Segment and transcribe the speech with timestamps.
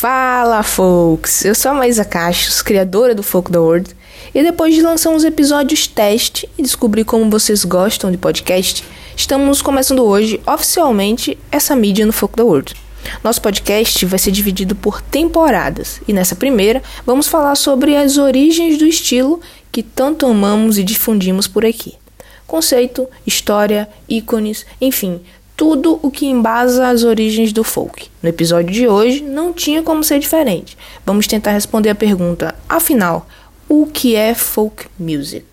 [0.00, 1.44] Fala, folks!
[1.44, 3.94] Eu sou a Maísa Cachos, criadora do Folk the World,
[4.34, 8.82] e depois de lançar uns episódios teste e descobrir como vocês gostam de podcast,
[9.14, 12.74] estamos começando hoje, oficialmente, essa mídia no Folk the World.
[13.22, 18.78] Nosso podcast vai ser dividido por temporadas, e nessa primeira vamos falar sobre as origens
[18.78, 19.38] do estilo
[19.70, 21.98] que tanto amamos e difundimos por aqui.
[22.46, 25.20] Conceito, história, ícones, enfim,
[25.60, 28.08] tudo o que embasa as origens do folk.
[28.22, 30.74] No episódio de hoje não tinha como ser diferente.
[31.04, 33.28] Vamos tentar responder a pergunta: afinal,
[33.68, 35.44] o que é folk music?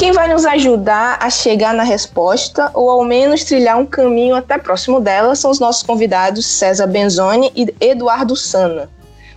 [0.00, 4.56] Quem vai nos ajudar a chegar na resposta, ou ao menos trilhar um caminho até
[4.56, 8.88] próximo dela, são os nossos convidados César Benzoni e Eduardo Sana.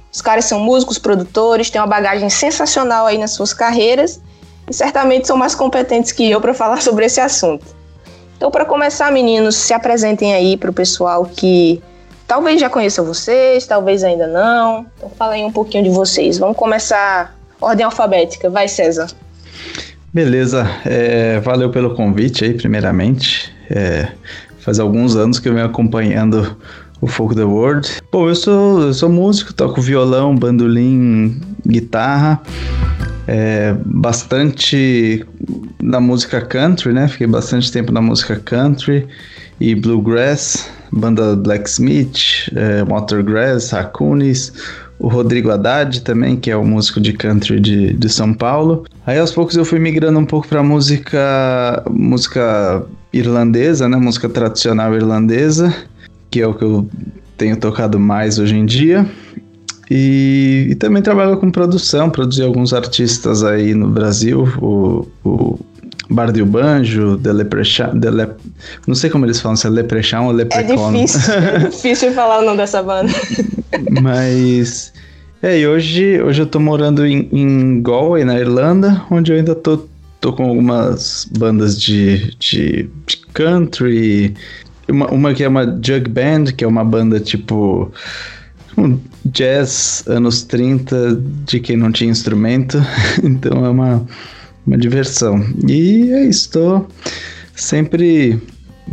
[0.10, 4.22] Os caras são músicos, produtores, têm uma bagagem sensacional aí nas suas carreiras
[4.66, 7.66] e certamente são mais competentes que eu para falar sobre esse assunto.
[8.38, 11.84] Então, para começar, meninos, se apresentem aí para o pessoal que
[12.26, 14.86] talvez já conheça vocês, talvez ainda não.
[14.96, 16.38] Então, fala aí um pouquinho de vocês.
[16.38, 18.50] Vamos começar ordem alfabética.
[18.50, 19.10] Vai, César.
[20.14, 23.52] Beleza, é, valeu pelo convite aí, primeiramente.
[23.68, 24.10] É,
[24.60, 26.56] faz alguns anos que eu venho acompanhando
[27.02, 27.90] o Folk the World.
[28.12, 32.40] Bom, eu sou, eu sou músico, toco violão, bandolim, guitarra.
[33.28, 35.26] É, bastante
[35.82, 37.08] na música country, né?
[37.08, 39.08] Fiquei bastante tempo na música country
[39.60, 44.54] e bluegrass, banda Blacksmith, é, Watergrass, Racunis,
[45.04, 48.86] o Rodrigo Haddad também, que é o músico de country de, de São Paulo.
[49.06, 54.96] Aí aos poucos eu fui migrando um pouco para música música irlandesa, né, música tradicional
[54.96, 55.76] irlandesa,
[56.32, 56.88] que é o que eu
[57.38, 59.06] tenho tocado mais hoje em dia.
[59.92, 65.60] E, e também trabalho com produção, produzi alguns artistas aí no Brasil, o, o
[66.10, 68.30] Bardio Banjo, The Leprechaun, The Le...
[68.88, 70.96] não sei como eles falam, se é Leprechaun ou Leprechaun.
[70.96, 73.12] É difícil, é difícil falar o nome dessa banda.
[74.02, 74.94] Mas
[75.44, 79.54] é, e hoje, hoje eu tô morando em, em Galway, na Irlanda, onde eu ainda
[79.54, 79.78] tô,
[80.22, 84.34] tô com algumas bandas de, de, de country.
[84.88, 87.92] Uma, uma que é uma jug band, que é uma banda tipo
[88.78, 92.82] um jazz anos 30 de quem não tinha instrumento.
[93.22, 94.08] então é uma,
[94.66, 95.46] uma diversão.
[95.68, 96.86] E é isso, tô
[97.56, 98.42] sempre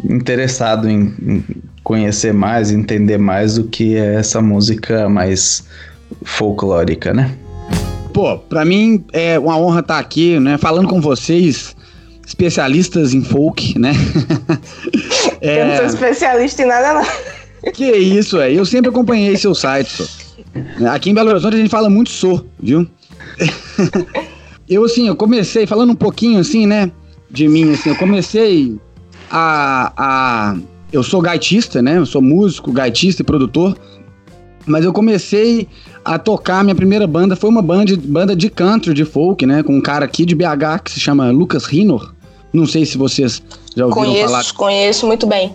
[0.08, 1.44] interessado em, em
[1.82, 5.64] conhecer mais, entender mais o que é essa música mais
[6.24, 7.34] folclórica, né?
[8.12, 11.74] Pô, pra mim é uma honra estar aqui, né, falando com vocês,
[12.26, 13.92] especialistas em folk, né?
[15.40, 15.62] é...
[15.62, 17.72] Eu não sou especialista em nada, não.
[17.72, 18.52] Que isso, é.
[18.52, 20.04] Eu sempre acompanhei seu site, só.
[20.90, 22.86] Aqui em Belo Horizonte a gente fala muito sou, viu?
[24.70, 26.90] eu, assim, eu comecei, falando um pouquinho, assim, né,
[27.30, 28.78] de mim, assim, eu comecei
[29.30, 29.92] a...
[29.96, 30.56] a
[30.92, 31.98] eu sou gaitista, né?
[31.98, 33.76] Eu sou músico, gaitista e produtor.
[34.66, 35.68] Mas eu comecei
[36.04, 39.62] a tocar, minha primeira banda foi uma banda, banda de country, de folk, né?
[39.62, 42.12] Com um cara aqui de BH que se chama Lucas Rinor.
[42.52, 43.40] Não sei se vocês
[43.76, 44.38] já ouviram conheço, falar.
[44.38, 45.54] Conheço, conheço muito bem.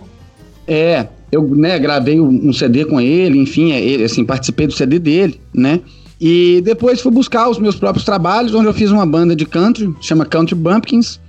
[0.66, 4.98] É, eu né, gravei um CD com ele, enfim, é, ele, assim, participei do CD
[4.98, 5.80] dele, né?
[6.20, 9.94] E depois fui buscar os meus próprios trabalhos, onde eu fiz uma banda de country,
[10.00, 11.20] chama Country Bumpkins,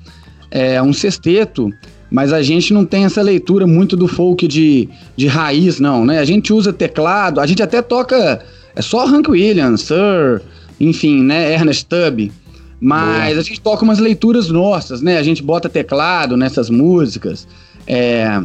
[0.50, 1.70] é um sexteto,
[2.10, 6.20] mas a gente não tem essa leitura muito do folk de, de raiz, não, né?
[6.20, 8.42] A gente usa teclado, a gente até toca
[8.78, 10.42] é só Hank Williams, Sir,
[10.80, 11.52] enfim, né?
[11.52, 12.32] Ernest Tubb.
[12.80, 13.40] Mas Boa.
[13.40, 15.18] a gente toca umas leituras nossas, né?
[15.18, 17.48] A gente bota teclado nessas músicas.
[17.88, 18.40] É...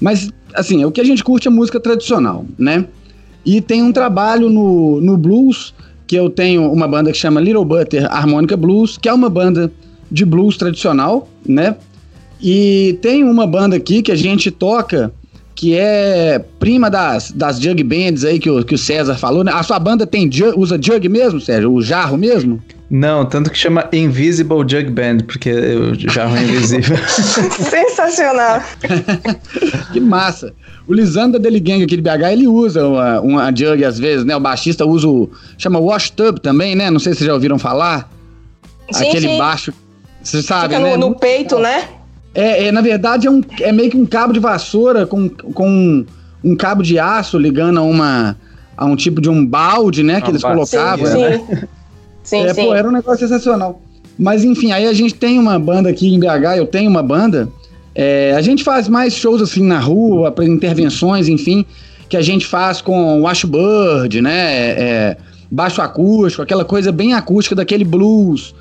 [0.00, 2.84] Mas, assim, o que a gente curte é música tradicional, né?
[3.44, 5.72] E tem um trabalho no, no blues,
[6.06, 9.72] que eu tenho uma banda que chama Little Butter Harmonica Blues, que é uma banda
[10.10, 11.76] de blues tradicional, né?
[12.40, 15.12] E tem uma banda aqui que a gente toca
[15.54, 19.50] que é prima das, das jug bands aí que o, que o César falou, né?
[19.52, 21.72] A sua banda tem usa jug mesmo, Sérgio?
[21.72, 22.62] O jarro mesmo?
[22.88, 26.96] Não, tanto que chama Invisible Jug Band, porque o jarro é invisível.
[27.68, 28.62] Sensacional!
[29.92, 30.52] que massa!
[30.86, 34.36] O Lisandro Deli Gang aqui de BH, ele usa uma, uma jug às vezes, né?
[34.36, 35.28] O baixista usa o...
[35.58, 36.88] chama wash tub também, né?
[36.88, 38.08] Não sei se vocês já ouviram falar.
[38.92, 39.38] Sim, Aquele sim.
[39.38, 39.72] baixo...
[40.22, 40.96] Você sabe, Fica né?
[40.96, 41.88] no, no peito, né?
[42.34, 45.68] É, é, na verdade, é, um, é meio que um cabo de vassoura com, com
[45.68, 46.06] um,
[46.44, 48.36] um cabo de aço ligando a, uma,
[48.76, 50.20] a um tipo de um balde, né?
[50.20, 51.06] Que Uma eles colocavam.
[51.06, 51.38] Sim, né?
[51.38, 51.66] sim.
[52.26, 52.66] Sim, é, sim.
[52.66, 53.80] pô, era um negócio sensacional.
[54.18, 57.48] Mas enfim, aí a gente tem uma banda aqui em BH, eu tenho uma banda
[57.94, 61.64] É, a gente faz mais shows assim na rua, intervenções, enfim,
[62.10, 64.50] que a gente faz com washboard, né?
[64.86, 65.16] É,
[65.50, 68.54] baixo acústico, aquela coisa bem acústica daquele blues,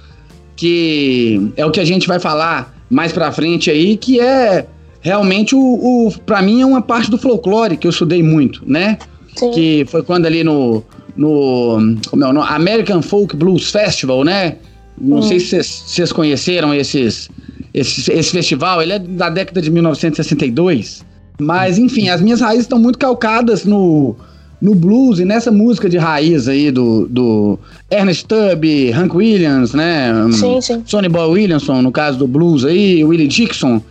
[0.55, 4.65] que é o que a gente vai falar mais pra frente aí, que é
[5.01, 8.97] realmente o, o para mim é uma parte do folclore que eu estudei muito, né?
[9.35, 9.51] Sim.
[9.51, 10.81] Que foi quando ali no
[11.15, 12.47] no como é o nome?
[12.49, 14.55] American Folk Blues Festival, né?
[14.97, 15.21] Não hum.
[15.21, 17.29] sei se vocês conheceram esses,
[17.73, 21.05] esse, esse festival, ele é da década de 1962.
[21.39, 24.15] Mas, enfim, as minhas raízes estão muito calcadas no,
[24.61, 27.59] no blues e nessa música de raiz aí do, do
[27.91, 30.13] Ernest Tubb, Hank Williams, né?
[30.31, 30.83] Sim, sim.
[30.85, 33.81] Sonny Boy Williamson, no caso do blues aí, Willie Dixon,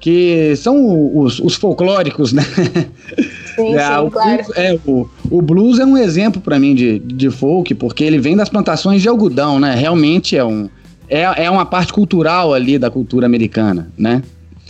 [0.00, 2.42] que são os, os folclóricos, né?
[3.56, 4.44] Sim, é, sim, o, claro.
[4.54, 8.36] É, o, o blues é um exemplo para mim de, de folk, porque ele vem
[8.36, 9.74] das plantações de algodão, né?
[9.74, 10.68] Realmente é, um,
[11.08, 14.22] é, é uma parte cultural ali da cultura americana, né?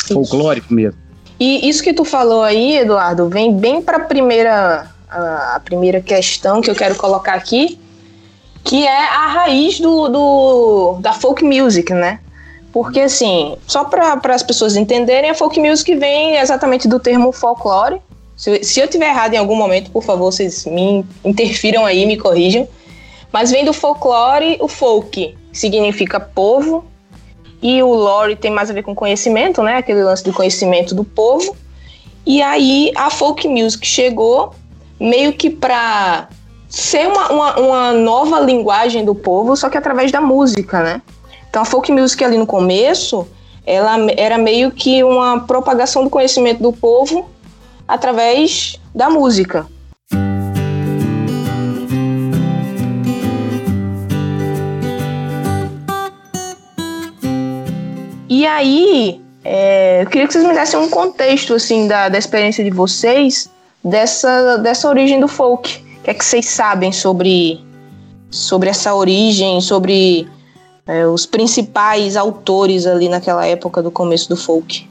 [0.07, 0.99] Folclórico mesmo.
[1.39, 6.61] E isso que tu falou aí, Eduardo, vem bem para a primeira, a primeira questão
[6.61, 7.79] que eu quero colocar aqui,
[8.65, 12.21] que é a raiz do, do da folk music, né?
[12.73, 18.01] Porque, assim, só para as pessoas entenderem, a folk music vem exatamente do termo folclore,
[18.37, 22.19] se, se eu tiver errado em algum momento, por favor, vocês me interfiram aí, me
[22.19, 22.69] corrijam.
[23.33, 26.85] Mas vem do folclore, o folk significa povo,
[27.63, 29.79] e o lore tem mais a ver com conhecimento, né?
[29.79, 31.57] Aquele lance do conhecimento do povo.
[32.27, 34.55] E aí a folk music chegou
[35.01, 36.29] meio que para
[36.69, 41.03] ser uma, uma, uma, nova linguagem do povo, só que através da música, né?
[41.49, 43.27] Então a folk music ali no começo,
[43.65, 47.29] ela era meio que uma propagação do conhecimento do povo
[47.87, 49.67] através da música.
[58.29, 62.65] E aí, é, eu queria que vocês me dessem um contexto assim da, da experiência
[62.65, 63.49] de vocês
[63.83, 65.85] dessa, dessa origem do folk.
[65.99, 67.65] O que é que vocês sabem sobre,
[68.31, 70.29] sobre essa origem, sobre
[70.87, 74.89] é, os principais autores ali naquela época do começo do folk?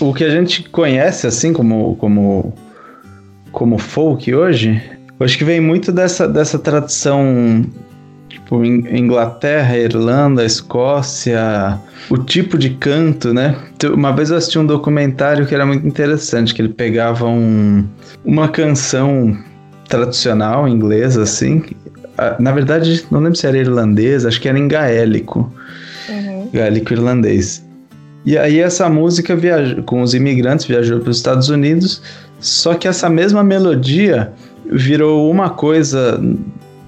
[0.00, 2.54] O que a gente conhece assim como como
[3.50, 4.82] como folk hoje,
[5.20, 7.64] acho que vem muito dessa dessa tradição
[8.28, 13.56] tipo Inglaterra, Irlanda, Escócia, o tipo de canto, né?
[13.92, 17.86] Uma vez eu assisti um documentário que era muito interessante, que ele pegava um,
[18.24, 19.36] uma canção
[19.88, 21.62] tradicional inglesa assim,
[22.38, 25.52] na verdade não lembro se era irlandês, acho que era em gaélico,
[26.08, 26.48] uhum.
[26.52, 27.62] gaélico irlandês.
[28.24, 32.02] E aí essa música viajou, com os imigrantes viajou para os Estados Unidos,
[32.38, 34.32] só que essa mesma melodia
[34.70, 36.20] virou uma coisa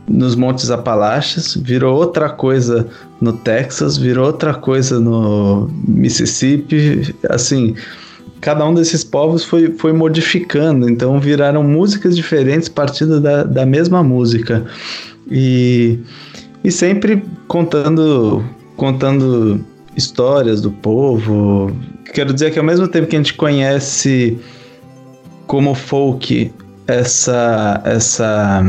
[0.09, 2.87] nos Montes Apalaches, virou outra coisa
[3.21, 7.75] no Texas, virou outra coisa no Mississippi, assim,
[8.41, 14.03] cada um desses povos foi, foi modificando, então viraram músicas diferentes partindo da, da mesma
[14.03, 14.65] música.
[15.31, 15.99] E,
[16.63, 18.45] e sempre contando
[18.77, 19.65] contando
[19.97, 21.75] histórias do povo.
[22.13, 24.39] Quero dizer que ao mesmo tempo que a gente conhece
[25.47, 26.53] como folk
[26.87, 28.65] essa essa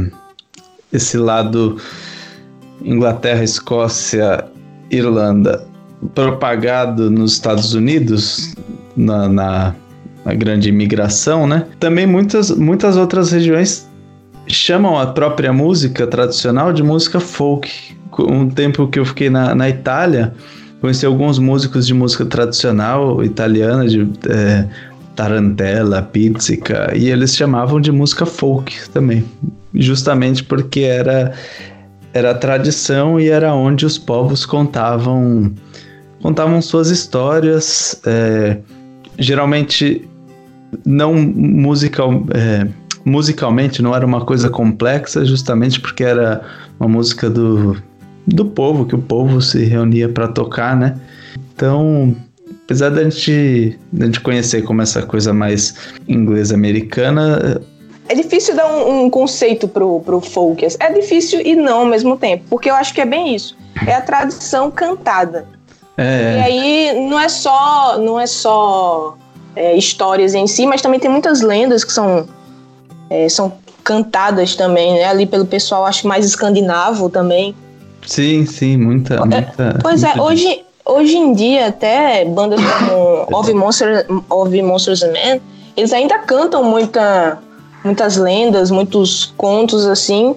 [0.92, 1.78] esse lado
[2.82, 4.46] Inglaterra, Escócia,
[4.90, 5.68] Irlanda
[6.14, 8.54] propagado nos Estados Unidos
[8.96, 9.76] na, na,
[10.24, 11.66] na grande imigração, né?
[11.80, 13.90] Também muitas muitas outras regiões
[14.48, 17.96] chamam a própria música tradicional de música folk.
[18.18, 20.34] Um tempo que eu fiquei na, na Itália,
[20.86, 24.68] Conheci alguns músicos de música tradicional italiana, de é,
[25.16, 29.26] tarantela, pizzica, e eles chamavam de música folk também,
[29.74, 31.34] justamente porque era
[32.14, 35.56] era tradição e era onde os povos contavam
[36.22, 38.60] contavam suas histórias, é,
[39.18, 40.08] geralmente
[40.86, 42.68] não musical, é,
[43.04, 46.44] musicalmente não era uma coisa complexa, justamente porque era
[46.80, 47.76] uma música do
[48.28, 50.98] do povo, que o povo se reunia para tocar, né?
[51.56, 52.16] Então,
[52.66, 55.76] apesar da gente, da gente conhecer como essa coisa mais
[56.08, 57.62] inglesa americana.
[58.08, 60.66] É difícil dar um, um, conceito pro, pro folk.
[60.80, 63.56] É difícil e não ao mesmo tempo, porque eu acho que é bem isso.
[63.86, 65.48] É a tradição cantada.
[65.98, 66.38] É.
[66.38, 69.18] E aí não é só, não é só
[69.56, 72.28] é, histórias em si, mas também tem muitas lendas que são,
[73.10, 73.54] é, são
[73.84, 75.06] cantadas também, né?
[75.06, 77.56] Ali pelo pessoal, acho mais escandinavo também.
[78.06, 79.16] Sim, sim, muita.
[79.16, 84.06] É, muita pois é, muita é, hoje, hoje em dia, até bandas como Of, Monster,
[84.30, 85.42] of Monsters and Men,
[85.76, 87.40] eles ainda cantam muita,
[87.84, 90.36] muitas lendas, muitos contos assim.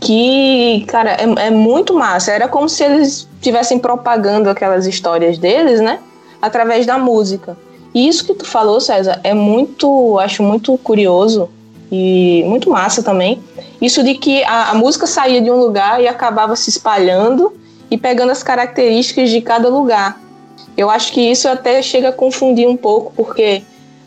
[0.00, 2.30] Que, cara, é, é muito massa.
[2.30, 5.98] Era como se eles estivessem propagando aquelas histórias deles, né?
[6.40, 7.56] Através da música.
[7.94, 11.48] E isso que tu falou, César, é muito, acho muito curioso
[11.90, 13.42] e muito massa também.
[13.80, 17.52] Isso de que a, a música saía de um lugar e acabava se espalhando
[17.90, 20.20] e pegando as características de cada lugar.
[20.76, 23.62] Eu acho que isso até chega a confundir um pouco, porque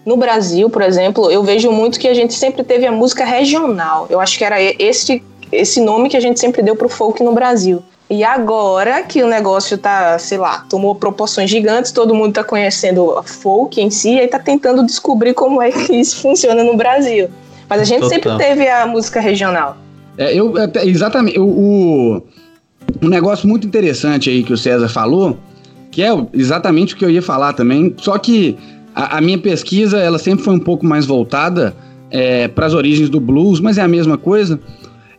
[0.06, 4.08] no Brasil, por exemplo, eu vejo muito que a gente sempre teve a música regional.
[4.10, 7.24] Eu acho que era esse, esse nome que a gente sempre deu para o folk
[7.24, 7.84] no Brasil.
[8.10, 13.22] E agora que o negócio tá, sei lá, tomou proporções gigantes, todo mundo tá conhecendo
[13.24, 17.30] folk em si e tá tentando descobrir como é que isso funciona no Brasil.
[17.72, 18.10] Mas a gente Total.
[18.10, 19.78] sempre teve a música regional.
[20.18, 21.40] É, eu, exatamente.
[21.40, 22.24] O, o,
[23.02, 25.40] um negócio muito interessante aí que o César falou,
[25.90, 28.58] que é exatamente o que eu ia falar também, só que
[28.94, 31.74] a, a minha pesquisa ela sempre foi um pouco mais voltada
[32.10, 34.60] é, para as origens do blues, mas é a mesma coisa.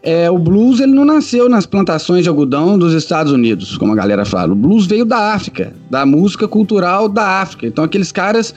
[0.03, 3.97] É, o blues ele não nasceu nas plantações de algodão dos Estados Unidos, como a
[3.97, 4.53] galera fala.
[4.53, 7.67] O blues veio da África, da música cultural da África.
[7.67, 8.55] Então aqueles caras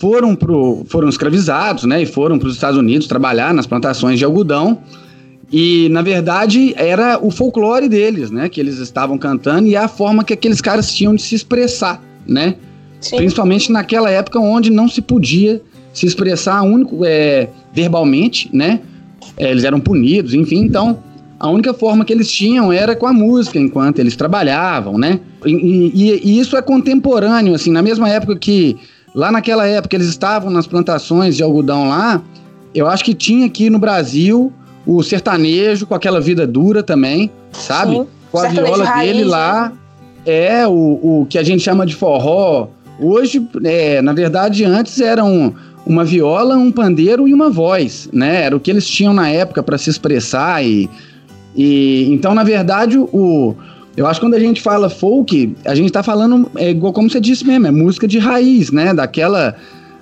[0.00, 2.02] foram, pro, foram escravizados, né?
[2.02, 4.78] E foram para os Estados Unidos trabalhar nas plantações de algodão.
[5.52, 8.48] E, na verdade, era o folclore deles, né?
[8.48, 12.54] Que eles estavam cantando e a forma que aqueles caras tinham de se expressar, né?
[12.98, 13.16] Sim.
[13.16, 15.60] Principalmente naquela época onde não se podia
[15.92, 18.80] se expressar único, é, verbalmente, né?
[19.36, 20.98] É, eles eram punidos, enfim, então
[21.38, 25.20] a única forma que eles tinham era com a música enquanto eles trabalhavam, né?
[25.44, 28.76] E, e, e, isso é contemporâneo, assim, na mesma época que
[29.14, 32.22] lá naquela época eles estavam nas plantações de algodão lá,
[32.74, 34.52] eu acho que tinha aqui no Brasil
[34.86, 37.96] o sertanejo com aquela vida dura também, sabe?
[37.96, 38.06] Sim.
[38.30, 39.72] Com a viola raiz, dele lá, né?
[40.24, 40.72] é o,
[41.22, 42.68] o que a gente chama de forró.
[42.98, 45.54] Hoje, é, na verdade, antes eram
[45.86, 48.42] uma viola, um pandeiro e uma voz, né?
[48.42, 50.88] Era o que eles tinham na época para se expressar e,
[51.56, 53.54] e então na verdade o
[54.00, 57.20] eu acho que quando a gente fala folk, a gente está falando é como você
[57.20, 58.94] disse mesmo, é música de raiz, né?
[58.94, 59.54] Daquela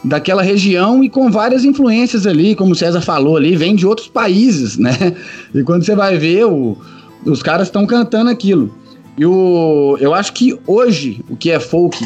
[0.04, 4.06] daquela região e com várias influências ali, como o César falou ali, vem de outros
[4.06, 4.92] países, né?
[5.52, 6.78] E quando você vai ver, o,
[7.24, 8.72] os caras estão cantando aquilo.
[9.18, 11.98] E o, eu acho que hoje, o que é folk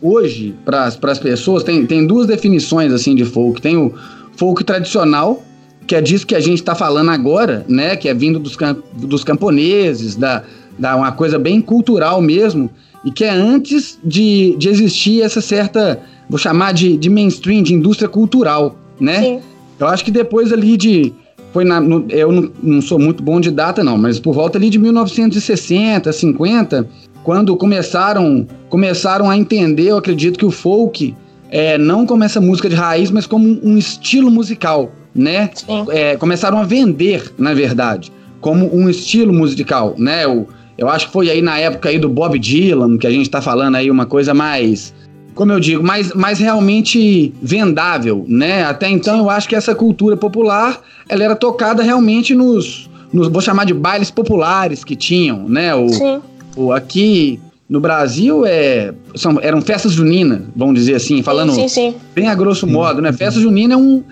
[0.00, 3.60] hoje, para as pessoas, tem, tem duas definições assim de folk.
[3.60, 3.92] Tem o
[4.36, 5.42] folk tradicional,
[5.88, 7.96] que é disso que a gente está falando agora, né?
[7.96, 8.56] Que é vindo dos,
[8.94, 10.44] dos camponeses, da,
[10.78, 12.70] da uma coisa bem cultural mesmo,
[13.04, 17.74] e que é antes de, de existir essa certa, vou chamar de, de mainstream, de
[17.74, 19.20] indústria cultural, né?
[19.20, 19.40] Sim.
[19.78, 21.12] Eu acho que depois ali de.
[21.52, 24.56] Foi na, no, eu não, não sou muito bom de data, não, mas por volta
[24.56, 26.88] ali de 1960, 50,
[27.22, 31.14] quando começaram, começaram a entender, eu acredito que o folk
[31.50, 35.50] é, não como essa música de raiz, mas como um estilo musical, né?
[35.90, 38.10] É, começaram a vender, na verdade,
[38.40, 40.26] como um estilo musical, né?
[40.26, 40.46] O,
[40.82, 43.40] eu acho que foi aí na época aí do Bob Dylan, que a gente tá
[43.40, 44.92] falando aí uma coisa mais,
[45.32, 48.64] como eu digo, mais, mais realmente vendável, né?
[48.64, 53.40] Até então eu acho que essa cultura popular, ela era tocada realmente nos, nos vou
[53.40, 55.72] chamar de bailes populares que tinham, né?
[55.72, 56.20] O, Sim.
[56.56, 61.92] o aqui no Brasil é, são, eram festas juninas, vamos dizer assim, falando sim, sim,
[61.92, 61.96] sim.
[62.12, 63.12] bem a grosso modo, né?
[63.12, 64.02] Festa junina é um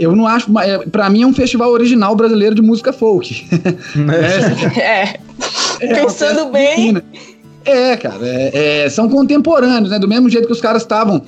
[0.00, 0.46] eu não acho.
[0.58, 3.46] É, para mim é um festival original brasileiro de música folk.
[4.74, 4.80] é.
[4.80, 5.20] é.
[5.80, 7.02] É Pensando bem.
[7.64, 8.18] É, cara.
[8.22, 9.98] É, é, são contemporâneos, né?
[9.98, 11.22] Do mesmo jeito que os caras estavam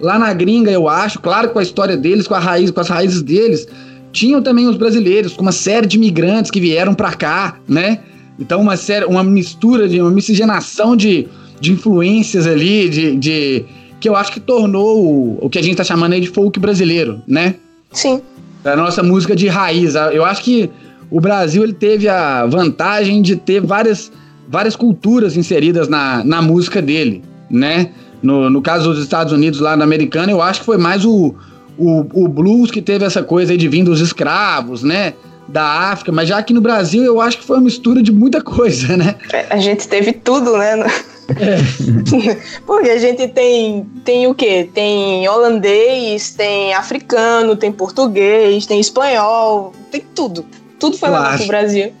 [0.00, 2.88] lá na gringa, eu acho, claro, com a história deles, com a raiz, com as
[2.88, 3.66] raízes deles.
[4.12, 8.00] Tinham também os brasileiros, com uma série de imigrantes que vieram para cá, né?
[8.38, 11.28] Então, uma série, uma mistura de uma miscigenação de,
[11.60, 13.64] de influências ali, de, de
[14.00, 16.58] que eu acho que tornou o, o que a gente tá chamando aí de folk
[16.60, 17.54] brasileiro, né?
[17.92, 18.20] Sim.
[18.62, 19.94] Da nossa música de raiz.
[19.94, 20.70] Eu acho que
[21.10, 24.10] o Brasil ele teve a vantagem de ter várias,
[24.48, 27.90] várias culturas inseridas na, na música dele, né?
[28.22, 31.34] No, no caso dos Estados Unidos, lá na Americana, eu acho que foi mais o,
[31.78, 35.14] o, o blues que teve essa coisa aí de vir dos escravos, né?
[35.48, 38.42] Da África, mas já aqui no Brasil eu acho que foi uma mistura de muita
[38.42, 39.14] coisa, né?
[39.32, 40.80] É, a gente teve tudo, né?
[40.80, 42.36] É.
[42.66, 44.68] Porque a gente tem, tem o quê?
[44.74, 50.44] Tem holandês, tem africano, tem português, tem espanhol, tem tudo.
[50.78, 51.94] Tudo foi lá pro Brasil.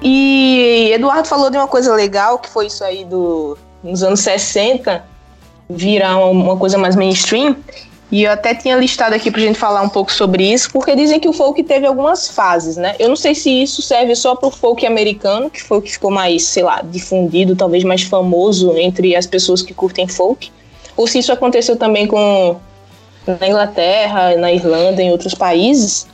[0.00, 5.04] E Eduardo falou de uma coisa legal, que foi isso aí do, nos anos 60,
[5.68, 7.56] virar uma coisa mais mainstream,
[8.10, 11.20] e eu até tinha listado aqui pra gente falar um pouco sobre isso, porque dizem
[11.20, 12.96] que o folk teve algumas fases, né?
[12.98, 16.10] Eu não sei se isso serve só pro folk americano, que foi o que ficou
[16.10, 20.50] mais, sei lá, difundido, talvez mais famoso entre as pessoas que curtem folk,
[20.96, 22.56] ou se isso aconteceu também com
[23.26, 26.06] na Inglaterra, na Irlanda, em outros países.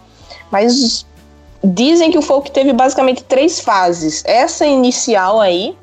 [0.51, 1.07] Mas
[1.63, 4.23] dizem que o folk teve basicamente três fases.
[4.27, 5.77] Essa inicial aí,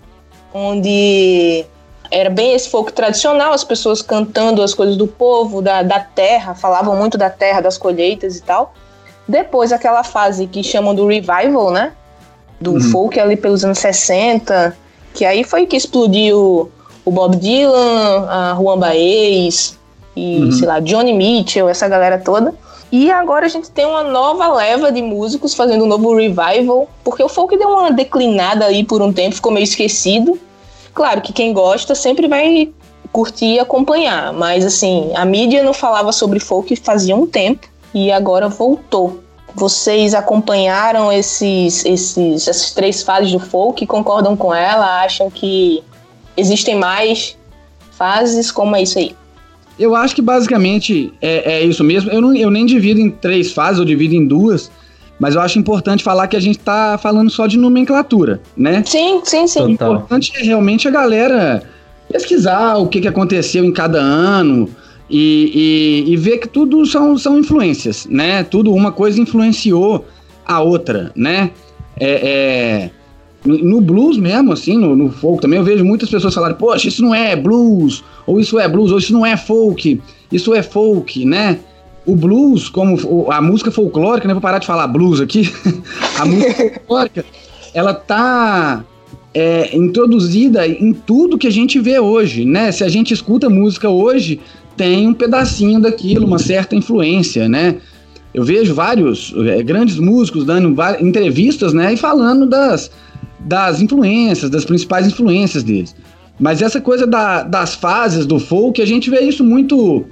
[0.53, 1.65] onde
[2.12, 6.53] era bem esse folk tradicional, as pessoas cantando as coisas do povo, da, da terra,
[6.53, 8.74] falavam muito da terra, das colheitas e tal.
[9.25, 11.94] Depois, aquela fase que chamam do revival, né?
[12.60, 12.82] Do uhum.
[12.82, 14.75] folk ali pelos anos 60,
[15.13, 16.70] que aí foi que explodiu
[17.06, 19.80] o Bob Dylan, a Juan Baez
[20.15, 20.51] e, uhum.
[20.51, 22.53] sei lá, Johnny Mitchell, essa galera toda.
[22.91, 27.24] E agora a gente tem uma nova leva de músicos fazendo um novo revival, porque
[27.24, 30.38] o folk deu uma declinada aí por um tempo, ficou meio esquecido.
[30.94, 32.70] Claro que quem gosta sempre vai
[33.12, 38.12] curtir e acompanhar, mas assim, a mídia não falava sobre folk fazia um tempo e
[38.12, 39.22] agora voltou.
[39.54, 45.84] Vocês acompanharam esses, esses, essas três fases do folk, concordam com ela, acham que
[46.38, 47.38] existem mais
[47.92, 48.50] fases?
[48.50, 49.14] Como é isso aí?
[49.78, 52.10] Eu acho que basicamente é, é isso mesmo.
[52.12, 54.72] Eu, não, eu nem divido em três fases, eu divido em duas.
[55.22, 58.82] Mas eu acho importante falar que a gente está falando só de nomenclatura, né?
[58.84, 59.62] Sim, sim, sim.
[59.62, 61.62] O importante é realmente a galera
[62.12, 64.68] pesquisar o que, que aconteceu em cada ano
[65.08, 68.44] e, e, e, ver que tudo são, são influências, né?
[68.44, 70.08] Tudo uma coisa influenciou
[70.44, 71.51] a outra, né?
[72.00, 72.90] É, é,
[73.46, 77.04] no blues mesmo, assim, no, no, folk também, eu vejo muitas pessoas falarem, poxa, isso
[77.04, 80.01] não é blues, ou isso é blues, ou isso não é folk,
[80.32, 81.60] isso é folk, né?
[82.05, 84.34] O blues, como a música folclórica, né?
[84.34, 85.51] Vou parar de falar blues aqui.
[86.20, 87.25] a música folclórica,
[87.74, 88.84] ela tá
[89.34, 92.72] é, introduzida em tudo que a gente vê hoje, né?
[92.72, 94.39] Se a gente escuta música hoje,
[94.75, 97.77] tem um pedacinho daquilo, uma certa influência, né?
[98.34, 101.93] Eu vejo vários é, grandes músicos dando entrevistas, né?
[101.93, 102.89] E falando das,
[103.39, 105.96] das influências, das principais influências deles.
[106.39, 110.05] Mas essa coisa da, das fases do folk, a gente vê isso muito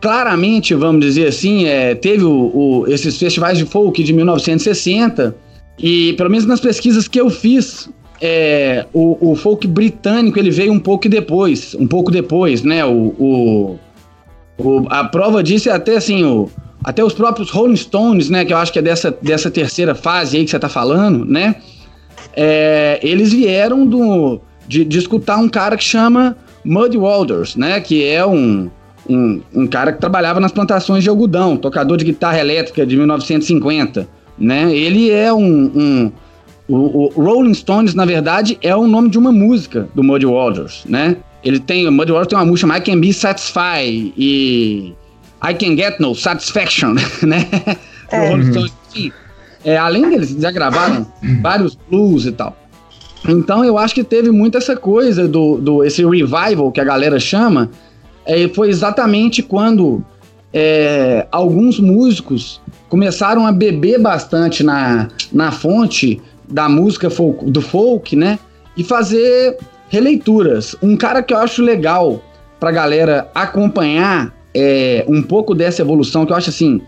[0.00, 5.34] claramente, vamos dizer assim, é, teve o, o, esses festivais de folk de 1960
[5.78, 7.88] e pelo menos nas pesquisas que eu fiz,
[8.20, 12.84] é, o, o, folk britânico ele veio um pouco depois, um pouco depois, né?
[12.84, 13.78] O,
[14.88, 16.48] a prova disso é até assim,
[16.82, 18.44] até os próprios Rolling Stones, né?
[18.44, 21.56] Que eu acho que é dessa, dessa terceira fase aí que você está falando, né?
[22.34, 27.80] É, eles vieram do, de, de escutar um cara que chama Muddy Waters, né?
[27.80, 28.68] Que é um
[29.08, 34.08] um, um cara que trabalhava nas plantações de algodão, tocador de guitarra elétrica de 1950,
[34.38, 34.74] né?
[34.74, 36.12] Ele é um, um
[36.68, 40.84] o, o, Rolling Stones, na verdade, é o nome de uma música do Muddy Waters,
[40.86, 41.16] né?
[41.42, 44.92] Ele tem, o Muddy Waters tem uma música chamada I Can Be Satisfied e
[45.42, 47.48] I Can Get No Satisfaction, né?
[48.10, 48.28] É.
[48.28, 49.12] Rolling Stones, enfim,
[49.64, 51.06] é, além deles, já gravaram
[51.42, 52.56] vários blues e tal.
[53.26, 57.18] Então eu acho que teve muito essa coisa do, do esse revival que a galera
[57.18, 57.70] chama,
[58.28, 60.04] é, foi exatamente quando
[60.52, 62.60] é, alguns músicos
[62.90, 68.38] começaram a beber bastante na, na fonte da música folk, do folk, né?
[68.76, 69.56] E fazer
[69.88, 70.76] releituras.
[70.82, 72.22] Um cara que eu acho legal
[72.60, 76.82] pra galera acompanhar é, um pouco dessa evolução, que eu acho assim,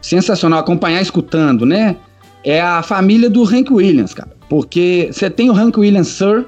[0.00, 1.96] sensacional, acompanhar escutando, né?
[2.44, 4.32] É a família do Hank Williams, cara.
[4.48, 6.44] Porque você tem o Hank Williams Sir,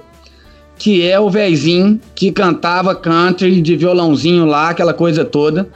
[0.79, 5.69] que é o vezinho que cantava country de violãozinho lá, aquela coisa toda.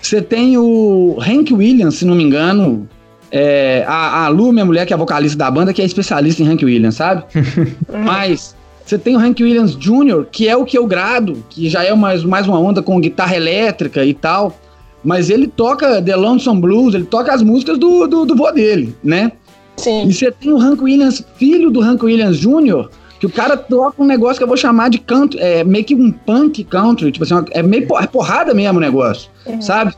[0.00, 2.88] Você tem o Hank Williams, se não me engano,
[3.30, 6.42] é, a, a Lu, minha mulher, que é a vocalista da banda, que é especialista
[6.42, 7.24] em Hank Williams, sabe?
[8.04, 11.84] Mas você tem o Hank Williams Jr., que é o que eu grado, que já
[11.84, 14.58] é mais, mais uma onda com guitarra elétrica e tal.
[15.04, 18.94] Mas ele toca The Lonesome Blues, ele toca as músicas do, do, do vô dele,
[19.04, 19.32] né?
[19.76, 20.08] Sim.
[20.08, 24.02] E você tem o Hank Williams, filho do Hank Williams Jr., que o cara toca
[24.02, 27.24] um negócio que eu vou chamar de country, é meio que um punk country, tipo
[27.24, 29.60] assim, é meio é porrada mesmo o negócio, uhum.
[29.60, 29.92] sabe?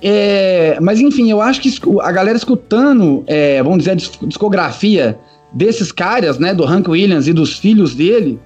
[0.00, 1.70] É, mas enfim, eu acho que
[2.00, 5.18] a galera escutando, é, vamos dizer, a discografia
[5.52, 8.38] desses caras, né, do Hank Williams e dos filhos dele,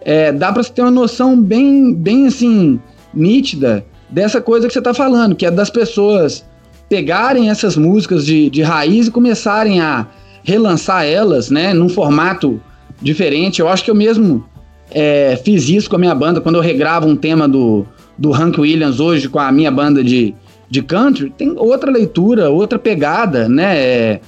[0.00, 2.80] é, dá pra você ter uma noção bem, bem assim,
[3.12, 6.44] nítida dessa coisa que você tá falando, que é das pessoas
[6.88, 10.06] pegarem essas músicas de, de raiz e começarem a
[10.42, 12.60] relançar elas, né, num formato
[13.04, 13.60] diferente.
[13.60, 14.44] Eu acho que eu mesmo
[14.90, 16.40] é, fiz isso com a minha banda.
[16.40, 17.86] Quando eu regravo um tema do,
[18.18, 20.34] do Hank Williams hoje com a minha banda de,
[20.68, 23.76] de country, tem outra leitura, outra pegada, né?
[23.76, 24.20] É,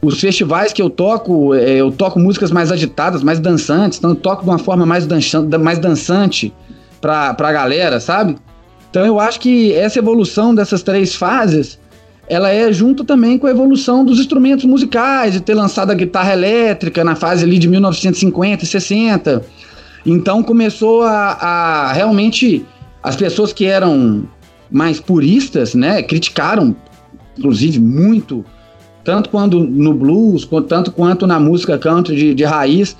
[0.00, 4.16] os festivais que eu toco, é, eu toco músicas mais agitadas, mais dançantes, então eu
[4.16, 6.52] toco de uma forma mais, dançante, mais dançante
[7.00, 8.36] pra, pra galera, sabe?
[8.90, 11.78] Então eu acho que essa evolução dessas três fases
[12.32, 16.32] ela é junto também com a evolução dos instrumentos musicais, de ter lançado a guitarra
[16.32, 19.42] elétrica na fase ali de 1950 e 60.
[20.06, 22.64] Então começou a, a realmente
[23.02, 24.24] as pessoas que eram
[24.70, 26.74] mais puristas, né, criticaram,
[27.36, 28.42] inclusive muito
[29.04, 32.96] tanto quanto no blues, tanto quanto na música country de, de raiz,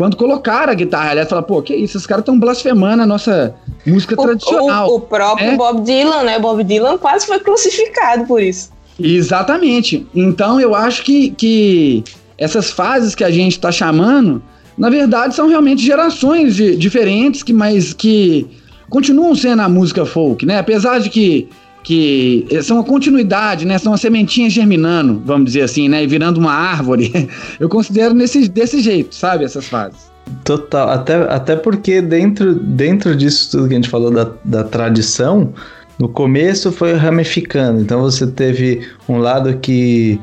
[0.00, 3.54] quando colocaram a guitarra elétrica, falaram, pô, que isso, esses caras estão blasfemando a nossa
[3.86, 4.88] música o, tradicional.
[4.88, 5.56] O, o próprio né?
[5.58, 6.38] Bob Dylan, né?
[6.38, 8.70] Bob Dylan quase foi crucificado por isso.
[8.98, 10.06] Exatamente.
[10.14, 12.02] Então eu acho que, que
[12.38, 14.42] essas fases que a gente está chamando,
[14.78, 18.46] na verdade, são realmente gerações de, diferentes, que, mas que
[18.88, 20.60] continuam sendo a música folk, né?
[20.60, 21.46] Apesar de que
[21.82, 23.78] que são a continuidade, né?
[23.78, 26.02] São as sementinhas germinando, vamos dizer assim, né?
[26.02, 27.28] E virando uma árvore.
[27.58, 29.44] Eu considero nesse, desse jeito, sabe?
[29.44, 30.10] Essas fases.
[30.44, 30.88] Total.
[30.90, 35.52] Até, até porque dentro, dentro disso tudo que a gente falou da, da tradição,
[35.98, 37.80] no começo foi ramificando.
[37.80, 40.20] Então você teve um lado que,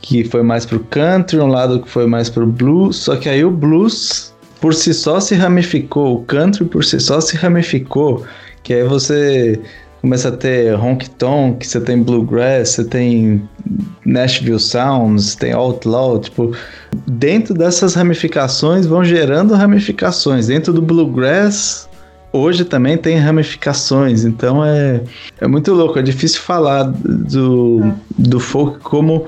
[0.00, 2.96] que foi mais pro country, um lado que foi mais pro blues.
[2.96, 7.20] Só que aí o blues por si só se ramificou, o country por si só
[7.20, 8.24] se ramificou.
[8.62, 9.60] Que aí você
[10.08, 13.46] começa a ter honky tonk, você tem bluegrass, você tem
[14.06, 16.56] Nashville Sounds, tem outlaw, tipo,
[17.06, 20.46] dentro dessas ramificações vão gerando ramificações.
[20.46, 21.86] Dentro do bluegrass
[22.32, 25.02] hoje também tem ramificações, então é,
[25.42, 29.26] é muito louco, é difícil falar do, do folk como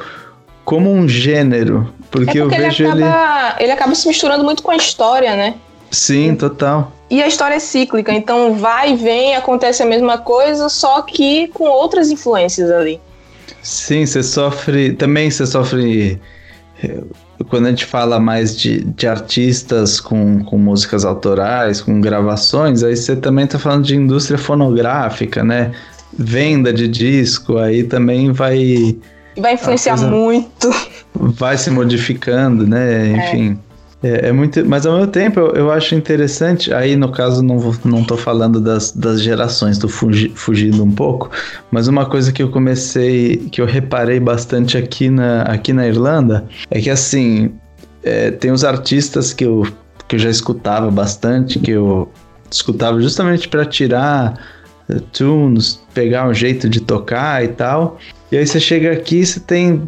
[0.64, 3.64] como um gênero, porque, é porque eu vejo ele acaba, ele...
[3.64, 5.56] ele acaba se misturando muito com a história, né?
[5.90, 6.92] Sim, total.
[7.10, 11.48] E a história é cíclica, então vai e vem, acontece a mesma coisa, só que
[11.48, 13.00] com outras influências ali.
[13.62, 14.92] Sim, você sofre.
[14.92, 16.20] Também você sofre.
[16.82, 17.00] Eh,
[17.48, 22.96] quando a gente fala mais de, de artistas com, com músicas autorais, com gravações, aí
[22.96, 25.72] você também está falando de indústria fonográfica, né?
[26.12, 28.96] Venda de disco, aí também vai.
[29.36, 30.70] Vai influenciar muito.
[31.14, 33.08] Vai se modificando, né?
[33.08, 33.16] É.
[33.16, 33.58] Enfim.
[33.66, 33.69] É.
[34.02, 36.72] É, é, muito, mas ao mesmo tempo eu, eu, acho interessante.
[36.72, 41.30] Aí no caso não não tô falando das, das gerações, tô fugi, fugindo um pouco.
[41.70, 46.46] Mas uma coisa que eu comecei, que eu reparei bastante aqui na, aqui na Irlanda,
[46.70, 47.52] é que assim
[48.02, 49.66] é, tem os artistas que eu,
[50.08, 52.10] que eu já escutava bastante, que eu
[52.50, 54.34] escutava justamente para tirar
[54.88, 57.98] uh, tunes, pegar um jeito de tocar e tal.
[58.32, 59.82] E aí você chega aqui, você tem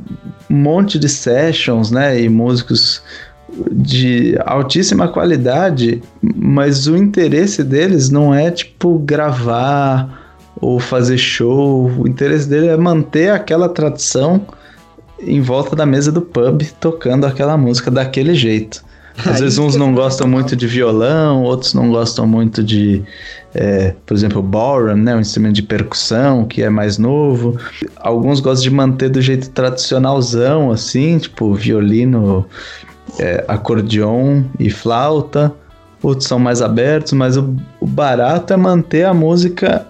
[0.50, 2.20] um monte de sessions, né?
[2.20, 3.02] E músicos
[3.70, 11.90] de altíssima qualidade, mas o interesse deles não é tipo gravar ou fazer show.
[11.98, 14.46] O interesse dele é manter aquela tradição
[15.20, 18.82] em volta da mesa do pub tocando aquela música daquele jeito.
[19.26, 23.02] Às vezes uns não gostam muito de violão, outros não gostam muito de,
[23.54, 27.58] é, por exemplo, ballroom, né, um instrumento de percussão que é mais novo.
[27.96, 32.46] Alguns gostam de manter do jeito tradicionalzão, assim, tipo violino
[33.18, 35.52] é, acordeon e flauta,
[36.02, 39.86] outros são mais abertos, mas o, o barato é manter a música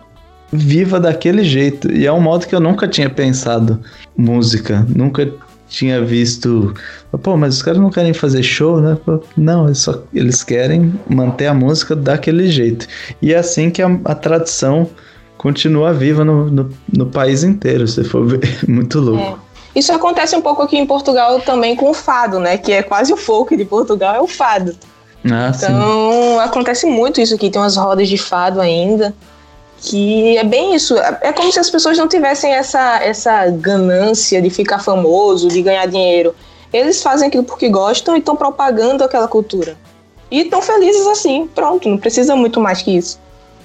[0.52, 1.90] viva daquele jeito.
[1.90, 3.80] E é um modo que eu nunca tinha pensado
[4.16, 5.32] música, nunca
[5.72, 6.74] tinha visto.
[7.22, 8.96] Pô, mas os caras não querem fazer show, né?
[9.36, 12.86] Não, eles, só, eles querem manter a música daquele jeito.
[13.20, 14.88] E é assim que a, a tradição
[15.38, 18.40] continua viva no, no, no, país inteiro, se for ver.
[18.68, 19.41] Muito louco.
[19.74, 19.78] É.
[19.78, 22.58] Isso acontece um pouco aqui em Portugal também com o fado, né?
[22.58, 24.76] Que é quase o folk de Portugal, é o fado.
[25.24, 26.38] Ah, então sim.
[26.40, 29.14] acontece muito isso aqui, tem umas rodas de fado ainda.
[29.78, 30.96] Que é bem isso.
[31.20, 35.86] É como se as pessoas não tivessem essa, essa ganância de ficar famoso, de ganhar
[35.86, 36.34] dinheiro.
[36.72, 39.76] Eles fazem aquilo porque gostam e estão propagando aquela cultura.
[40.30, 43.20] E estão felizes assim, pronto, não precisa muito mais que isso.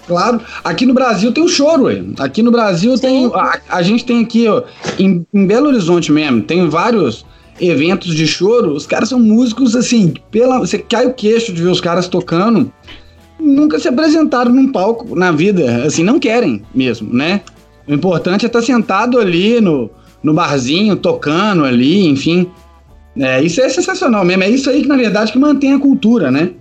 [0.08, 0.41] Claro.
[0.63, 2.02] Aqui no Brasil tem o choro, ué.
[2.17, 3.02] Aqui no Brasil Sim.
[3.02, 3.26] tem.
[3.34, 4.63] A, a, gente tem aqui, ó,
[4.98, 7.26] em, em, Belo Horizonte mesmo, tem vários
[7.60, 8.72] eventos de choro.
[8.74, 12.72] Os caras são músicos, assim, pela, você cai o queixo de ver os caras tocando.
[13.38, 15.84] Nunca se apresentaram num palco na vida.
[15.86, 17.41] Assim, não querem mesmo, né?
[17.88, 19.89] O importante é estar tá sentado ali no,
[20.24, 22.50] no barzinho, tocando ali, enfim.
[23.17, 24.43] É, isso é sensacional mesmo.
[24.43, 26.52] É isso aí que, na verdade, que mantém a cultura, né?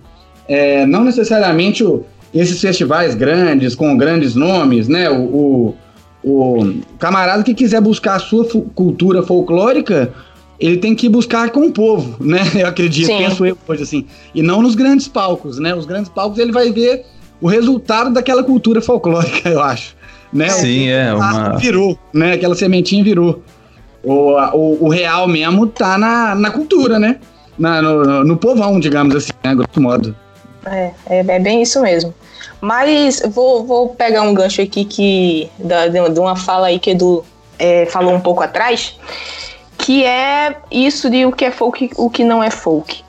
[0.47, 5.09] É, não necessariamente o esses festivais grandes, com grandes nomes, né?
[5.09, 5.75] O,
[6.23, 10.13] o, o camarada que quiser buscar a sua cultura folclórica,
[10.59, 12.41] ele tem que buscar com o povo, né?
[12.55, 13.17] Eu acredito, Sim.
[13.17, 14.05] penso eu hoje assim.
[14.33, 15.73] E não nos grandes palcos, né?
[15.73, 17.05] Os grandes palcos ele vai ver
[17.39, 19.95] o resultado daquela cultura folclórica, eu acho.
[20.33, 20.49] Né?
[20.49, 21.13] Sim, o, é.
[21.13, 21.57] Uma...
[21.57, 22.33] Virou, né?
[22.33, 23.41] Aquela sementinha virou.
[24.03, 27.17] O, o, o, real mesmo tá na, na cultura, né?
[27.57, 29.55] Na, no, no povão, digamos assim, né?
[29.55, 30.15] Grosso modo.
[30.71, 32.13] É, é, é, bem isso mesmo.
[32.59, 37.23] Mas vou, vou pegar um gancho aqui que da, de uma fala aí que Edu
[37.59, 38.97] é, falou um pouco atrás,
[39.77, 43.03] que é isso de o que é folk e o que não é folk.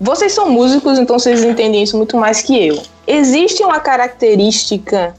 [0.00, 2.80] Vocês são músicos, então vocês entendem isso muito mais que eu.
[3.06, 5.14] Existe uma característica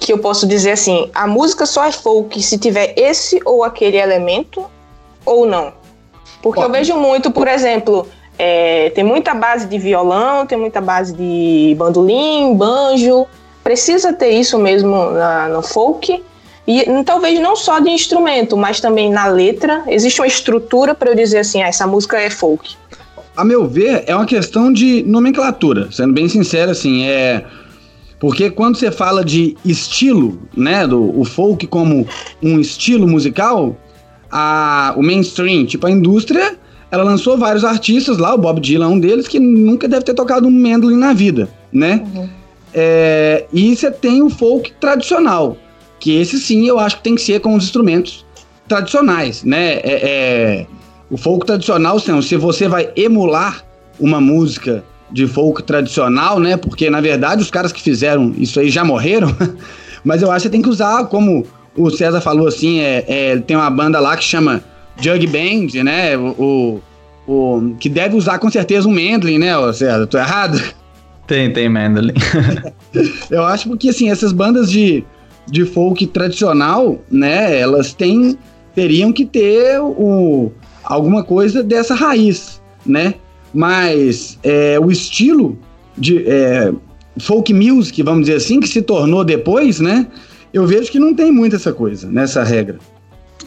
[0.00, 3.98] que eu posso dizer assim: a música só é folk se tiver esse ou aquele
[3.98, 4.68] elemento?
[5.26, 5.72] ou não?
[6.40, 8.06] Porque eu vejo muito, por exemplo,
[8.38, 13.26] é, tem muita base de violão, tem muita base de bandolim, banjo.
[13.64, 16.22] Precisa ter isso mesmo na, no folk.
[16.66, 19.82] E talvez não só de instrumento, mas também na letra.
[19.86, 22.76] Existe uma estrutura para eu dizer assim: ah, essa música é folk.
[23.36, 25.90] A meu ver, é uma questão de nomenclatura.
[25.92, 27.44] Sendo bem sincero, assim, é.
[28.18, 32.08] Porque quando você fala de estilo, né, do o folk como
[32.42, 33.76] um estilo musical,
[34.30, 36.56] a, o mainstream, tipo a indústria,
[36.90, 40.14] ela lançou vários artistas lá, o Bob Dylan é um deles, que nunca deve ter
[40.14, 42.04] tocado um mandolin na vida, né?
[42.14, 42.28] Uhum.
[42.72, 45.56] É, e você tem o folk tradicional,
[45.98, 48.24] que esse sim eu acho que tem que ser com os instrumentos
[48.68, 49.74] tradicionais, né?
[49.74, 50.66] É, é,
[51.10, 53.64] o folk tradicional, se você vai emular
[53.98, 56.56] uma música de folk tradicional, né?
[56.56, 59.34] Porque na verdade os caras que fizeram isso aí já morreram,
[60.04, 61.46] mas eu acho que você tem que usar como
[61.76, 64.62] o César falou assim, é, é, tem uma banda lá que chama
[65.00, 66.16] Jug Band, né?
[66.16, 66.80] O,
[67.26, 70.06] o, o, que deve usar com certeza um mandolin, né, César?
[70.06, 70.62] Tô errado?
[71.26, 72.14] Tem, tem mandolin.
[73.30, 75.04] eu acho porque assim, essas bandas de,
[75.46, 78.38] de folk tradicional, né, elas têm
[78.74, 80.52] teriam que ter o,
[80.84, 83.14] alguma coisa dessa raiz, né?
[83.52, 85.58] Mas é, o estilo
[85.96, 86.70] de é,
[87.18, 90.06] folk music, vamos dizer assim, que se tornou depois, né?
[90.52, 92.78] Eu vejo que não tem muito essa coisa, nessa regra.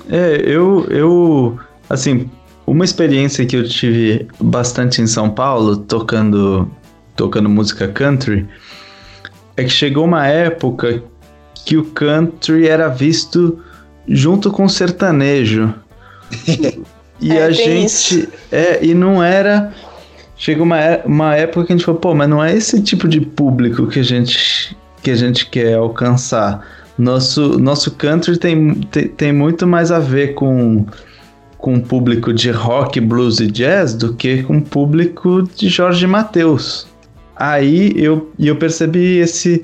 [0.10, 2.30] É, eu, eu, assim,
[2.66, 6.70] uma experiência que eu tive bastante em São Paulo, tocando,
[7.16, 8.48] tocando música country,
[9.56, 11.04] é que chegou uma época
[11.66, 13.60] que o country era visto
[14.08, 15.74] junto com o sertanejo.
[17.22, 17.86] e é, a gente.
[17.86, 18.28] Isso.
[18.52, 19.72] É, e não era.
[20.36, 23.20] Chegou uma, uma época que a gente falou, pô, mas não é esse tipo de
[23.20, 26.66] público que a gente, que a gente quer alcançar.
[27.00, 30.86] Nosso, nosso country tem, tem, tem muito mais a ver com
[31.60, 36.08] com um público de rock, blues e jazz do que com o público de Jorge
[36.08, 36.88] Mateus.
[37.36, 39.64] Aí eu, eu percebi esse,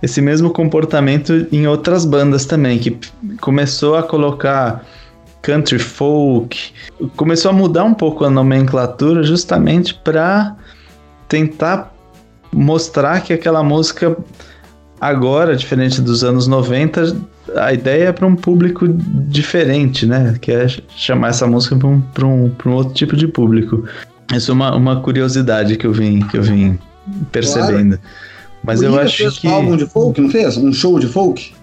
[0.00, 2.96] esse mesmo comportamento em outras bandas também, que
[3.40, 4.84] começou a colocar
[5.42, 6.72] country folk,
[7.16, 10.56] começou a mudar um pouco a nomenclatura justamente para
[11.28, 11.92] tentar
[12.52, 14.16] mostrar que aquela música
[15.00, 17.16] agora, diferente dos anos 90,
[17.56, 20.36] a ideia é para um público diferente, né?
[20.40, 23.84] Que é chamar essa música para um, um, um outro tipo de público.
[24.34, 26.78] Isso é uma, uma curiosidade que eu vim, que eu vim
[27.30, 27.98] percebendo.
[27.98, 28.16] Claro.
[28.64, 29.46] Mas o eu acho fez que.
[29.46, 30.56] um álbum de folk, não fez?
[30.56, 31.54] Um show de folk?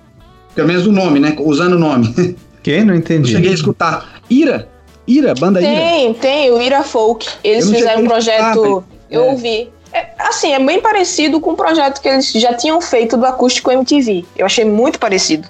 [0.55, 1.35] Pelo menos o nome, né?
[1.39, 2.37] Usando o nome.
[2.63, 2.85] Quem?
[2.85, 3.33] Não entendi.
[3.33, 4.21] Eu cheguei a escutar.
[4.29, 4.69] Ira,
[5.05, 5.81] Ira, banda tem, Ira.
[5.81, 7.27] Tem, tem, o Ira Folk.
[7.43, 8.83] Eles fizeram um projeto.
[9.11, 9.31] eu é.
[9.31, 9.69] ouvi.
[9.93, 13.71] É, assim, é bem parecido com o projeto que eles já tinham feito do acústico
[13.71, 14.25] MTV.
[14.35, 15.47] Eu achei muito parecido.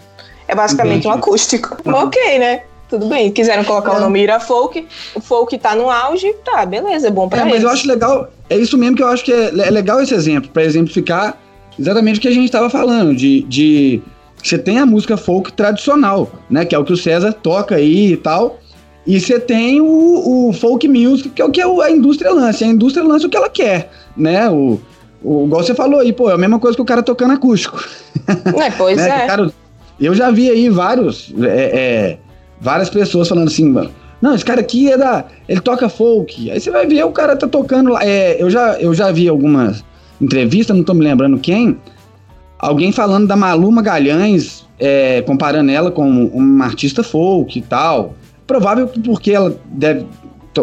[0.47, 1.07] É basicamente Entendi.
[1.07, 1.77] um acústico.
[1.85, 1.93] Uhum.
[1.93, 2.63] Ok, né?
[2.89, 3.31] Tudo bem.
[3.31, 3.97] Quiseram colocar é.
[3.97, 7.41] o nome Ira Folk, o folk tá no auge, tá, beleza, é bom pra é,
[7.41, 7.53] eles.
[7.53, 10.13] Mas eu acho legal, é isso mesmo que eu acho que é, é legal esse
[10.13, 11.37] exemplo, para exemplificar
[11.79, 14.01] exatamente o que a gente estava falando, de, de
[14.43, 16.65] você tem a música folk tradicional, né?
[16.65, 18.59] Que é o que o César toca aí e tal.
[19.05, 22.63] E você tem o, o, folk music, que é o que a indústria lança.
[22.63, 24.49] A indústria lança o que ela quer, né?
[24.49, 24.79] O,
[25.21, 27.83] o, igual você falou aí, pô, é a mesma coisa que o cara tocando acústico.
[28.25, 29.23] É, pois né?
[29.23, 29.27] é.
[29.27, 29.51] Cara,
[29.99, 32.17] eu já vi aí vários, é, é,
[32.61, 35.25] várias pessoas falando assim, mano, não, esse cara aqui é da.
[35.49, 36.49] Ele toca folk.
[36.49, 37.99] Aí você vai ver, o cara tá tocando lá.
[38.01, 39.83] É, eu, já, eu já vi algumas
[40.21, 41.77] entrevistas, não tô me lembrando quem.
[42.57, 48.15] Alguém falando da Malu Magalhães, é, comparando ela com uma artista folk e tal.
[48.45, 50.05] Provável porque ela deve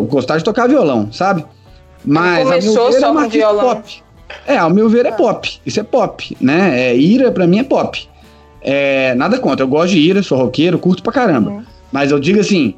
[0.08, 1.44] gostar de tocar violão, sabe?
[2.04, 3.76] Mas começou a meu ver, é uma violão.
[3.76, 4.02] pop.
[4.46, 5.60] É, ao meu ver é pop.
[5.66, 6.80] Isso é pop, né?
[6.80, 8.08] É, ira pra mim é pop.
[8.62, 11.50] É, nada contra, eu gosto de ira, sou roqueiro, curto pra caramba.
[11.50, 11.64] Uhum.
[11.90, 12.74] Mas eu digo assim,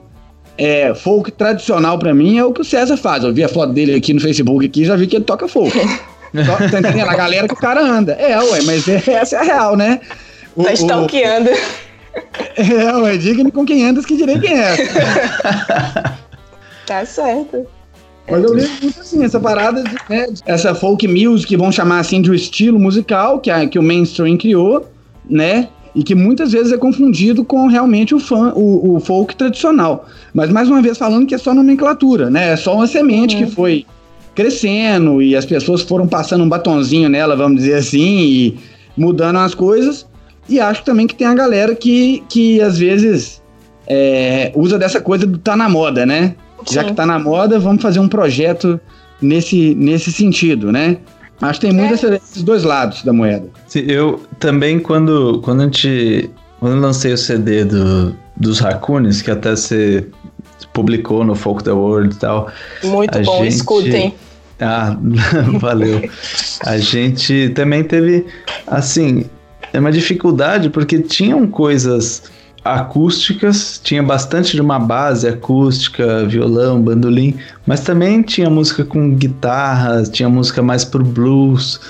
[0.56, 3.24] é, folk tradicional pra mim é o que o César faz.
[3.24, 5.76] Eu vi a foto dele aqui no Facebook aqui já vi que ele toca folk.
[6.32, 7.08] tá entendendo?
[7.08, 8.12] A galera que o cara anda.
[8.12, 10.00] É, ué, mas é, essa é a real, né?
[10.56, 11.50] O, tá stalkeando.
[12.56, 14.76] É, ué, diga-me com quem andas que direi quem é.
[16.86, 17.66] tá certo.
[18.30, 22.22] Mas eu lembro muito assim, essa parada, de, né, essa folk music, vamos chamar assim
[22.22, 24.86] de um estilo musical que, a, que o mainstream criou,
[25.28, 25.68] né?
[25.94, 30.06] E que muitas vezes é confundido com realmente o, fã, o, o folk tradicional.
[30.32, 32.52] Mas mais uma vez falando que é só nomenclatura, né?
[32.52, 33.44] É só uma semente uhum.
[33.44, 33.84] que foi
[34.34, 38.58] crescendo e as pessoas foram passando um batonzinho nela, vamos dizer assim, e
[38.96, 40.06] mudando as coisas.
[40.48, 43.42] E acho também que tem a galera que, que às vezes
[43.86, 46.34] é, usa dessa coisa do tá na moda, né?
[46.66, 46.74] Sim.
[46.74, 48.80] Já que tá na moda, vamos fazer um projeto
[49.20, 50.98] nesse, nesse sentido, né?
[51.40, 52.16] Acho que tem muito é.
[52.16, 53.48] esses dois lados da moeda.
[53.66, 56.30] Sim, eu também, quando, quando a gente.
[56.60, 60.06] Quando eu lancei o CD do, dos Racunes, que até você
[60.72, 62.48] publicou no Folk the World e tal.
[62.84, 63.54] Muito a bom, gente...
[63.54, 64.14] escutem.
[64.60, 64.96] Ah,
[65.58, 66.08] valeu.
[66.64, 68.24] a gente também teve,
[68.68, 69.24] assim,
[69.72, 72.30] é uma dificuldade porque tinham coisas
[72.64, 80.02] acústicas, tinha bastante de uma base acústica, violão, bandolim, mas também tinha música com guitarra,
[80.04, 81.80] tinha música mais pro blues.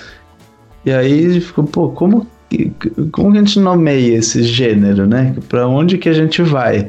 [0.84, 2.26] E aí ficou, pô, como,
[3.12, 5.34] como que a gente nomeia esse gênero, né?
[5.48, 6.88] Para onde que a gente vai?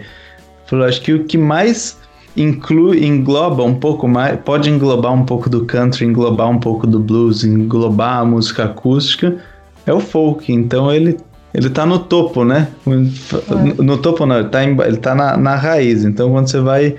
[0.65, 1.97] Falou, acho que o que mais
[2.35, 6.99] inclui, engloba um pouco mais, pode englobar um pouco do country, englobar um pouco do
[6.99, 9.37] blues, englobar a música acústica,
[9.85, 10.51] é o folk.
[10.51, 11.17] Então ele
[11.53, 12.67] ele tá no topo, né?
[12.87, 13.81] É.
[13.83, 16.03] No, topo não, ele tá, em, ele tá na, na raiz.
[16.03, 16.95] Então quando você vai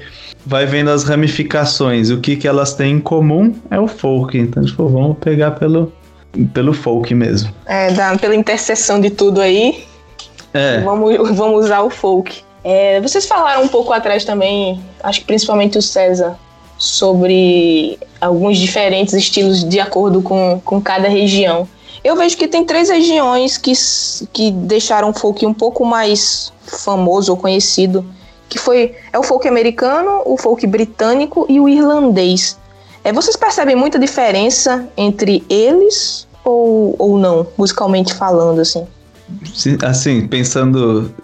[0.46, 4.36] vai vendo as ramificações, o que que elas têm em comum é o folk.
[4.38, 5.92] Então, tipo, vamos pegar pelo,
[6.52, 7.50] pelo folk mesmo.
[7.66, 9.84] É, da, pela interseção de tudo aí.
[10.52, 10.80] É.
[10.80, 12.42] Vamos, vamos usar o folk.
[12.62, 16.36] É, vocês falaram um pouco atrás também, acho que principalmente o César,
[16.78, 21.68] sobre alguns diferentes estilos de acordo com, com cada região.
[22.04, 23.72] Eu vejo que tem três regiões que,
[24.32, 28.04] que deixaram o folk um pouco mais famoso ou conhecido,
[28.48, 32.58] que foi é o folk americano, o folk britânico e o irlandês.
[33.02, 38.86] É, vocês percebem muita diferença entre eles ou, ou não, musicalmente falando, assim?
[39.82, 41.14] Assim, pensando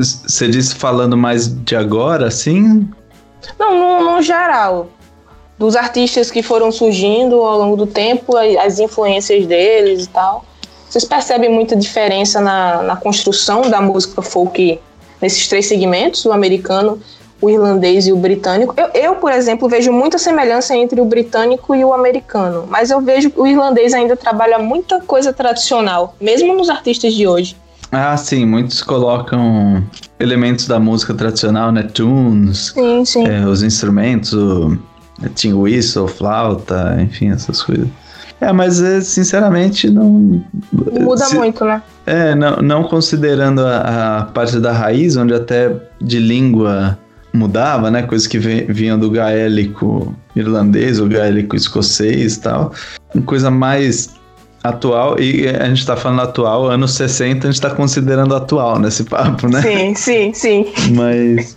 [0.00, 2.88] você disse falando mais de agora, assim?
[3.58, 4.88] Não, no, no, geral.
[5.60, 10.42] Dos artistas que foram surgindo ao longo do tempo, as influências deles e tal.
[10.88, 14.80] Vocês percebem muita diferença na, na construção da música folk
[15.20, 16.98] nesses três segmentos, o americano,
[17.42, 18.72] o irlandês e o britânico.
[18.74, 22.98] Eu, eu, por exemplo, vejo muita semelhança entre o britânico e o americano, mas eu
[23.02, 27.54] vejo que o irlandês ainda trabalha muita coisa tradicional, mesmo nos artistas de hoje.
[27.92, 29.84] Ah, sim, muitos colocam
[30.18, 31.82] elementos da música tradicional, né?
[31.82, 33.28] Tunes, sim, sim.
[33.28, 34.78] É, os instrumentos, o
[35.34, 37.88] tin whistle, flauta, enfim, essas coisas.
[38.40, 40.42] É, mas é, sinceramente não.
[40.72, 41.82] Muda se, muito, né?
[42.06, 46.98] É, não, não considerando a, a, parte da raiz, onde até de língua
[47.34, 48.02] mudava, né?
[48.02, 52.72] Coisas que vinham do gaélico irlandês, o gaélico escocês e tal.
[53.26, 54.14] Coisa mais
[54.62, 59.04] atual, e a gente tá falando atual, anos 60, a gente tá considerando atual nesse
[59.04, 59.62] papo, né?
[59.62, 60.66] Sim, sim, sim.
[60.94, 61.56] Mas,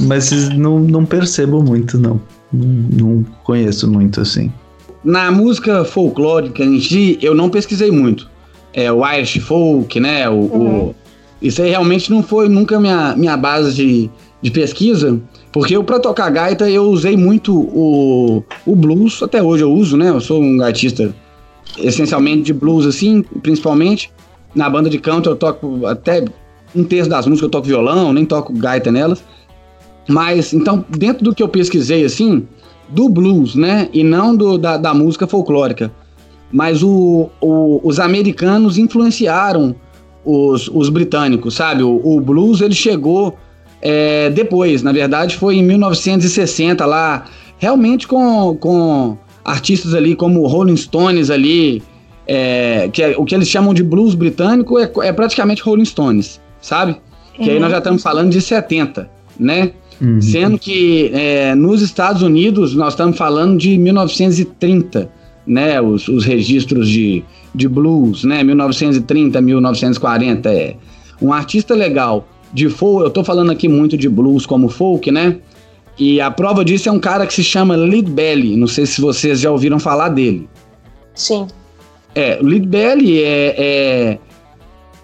[0.00, 2.20] mas não, não percebo muito, não.
[2.54, 3.24] Não.
[3.42, 4.52] Conheço muito, assim.
[5.04, 8.30] Na música folclórica em si, eu não pesquisei muito.
[8.72, 10.28] É o Irish folk, né?
[10.28, 10.88] O, uhum.
[10.88, 10.94] o,
[11.42, 15.20] isso aí realmente não foi nunca minha, minha base de, de pesquisa,
[15.52, 19.96] porque eu, pra tocar gaita, eu usei muito o, o blues, até hoje eu uso,
[19.96, 20.08] né?
[20.08, 21.14] Eu sou um gaitista
[21.78, 24.10] essencialmente de blues, assim, principalmente.
[24.54, 26.24] Na banda de canto eu toco até
[26.74, 29.22] um terço das músicas eu toco violão, nem toco gaita nelas.
[30.08, 32.46] Mas, então, dentro do que eu pesquisei, assim,
[32.88, 35.90] do blues, né, e não do, da, da música folclórica,
[36.52, 39.74] mas o, o, os americanos influenciaram
[40.24, 41.82] os, os britânicos, sabe?
[41.82, 43.36] O, o blues, ele chegou
[43.82, 47.26] é, depois, na verdade, foi em 1960 lá,
[47.58, 51.82] realmente com, com artistas ali como Rolling Stones ali,
[52.26, 56.40] é, que é, o que eles chamam de blues britânico é, é praticamente Rolling Stones,
[56.62, 56.96] sabe?
[57.34, 59.72] Que aí nós já estamos falando de 70, né?
[60.00, 60.20] Uhum.
[60.20, 65.10] Sendo que é, nos Estados Unidos nós estamos falando de 1930,
[65.46, 65.80] né?
[65.80, 68.42] Os, os registros de, de blues, né?
[68.42, 70.52] 1930, 1940.
[70.52, 70.76] É.
[71.20, 75.36] Um artista legal de folk, eu estou falando aqui muito de blues como folk, né?
[75.98, 78.56] E a prova disso é um cara que se chama Lead Belly.
[78.56, 80.48] Não sei se vocês já ouviram falar dele.
[81.14, 81.46] Sim.
[82.14, 84.18] É, o Lead Belly é, é,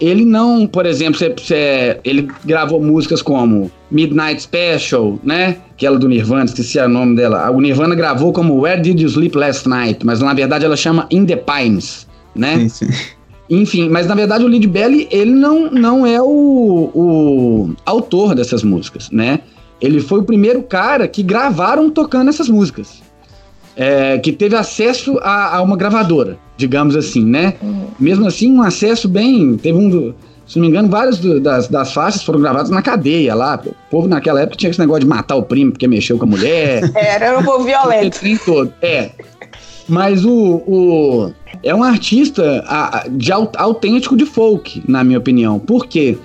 [0.00, 5.58] Ele não, por exemplo, você, você, ele gravou músicas como Midnight Special, né?
[5.72, 7.50] Aquela do Nirvana, esqueci o nome dela.
[7.50, 10.04] O Nirvana gravou como Where Did You Sleep Last Night?
[10.04, 12.60] Mas na verdade ela chama In the Pines, né?
[12.60, 12.88] Sim, sim.
[13.50, 18.62] Enfim, mas na verdade o Lead Belly, ele não, não é o, o autor dessas
[18.62, 19.40] músicas, né?
[19.80, 23.02] Ele foi o primeiro cara que gravaram tocando essas músicas.
[23.82, 27.54] É, que teve acesso a, a, uma gravadora, digamos assim, né?
[27.62, 27.86] Uhum.
[27.98, 29.56] Mesmo assim, um acesso bem.
[29.56, 29.88] Teve um.
[29.88, 30.14] Do,
[30.46, 33.58] se não me engano, várias do, das, das faixas foram gravadas na cadeia lá.
[33.64, 36.28] O povo naquela época tinha esse negócio de matar o primo porque mexeu com a
[36.28, 36.90] mulher.
[36.94, 38.20] Era um povo violento.
[38.44, 38.70] todo.
[38.82, 39.12] É.
[39.88, 41.32] Mas o, o.
[41.62, 45.58] É um artista a, de autêntico de folk, na minha opinião.
[45.58, 46.18] Por quê?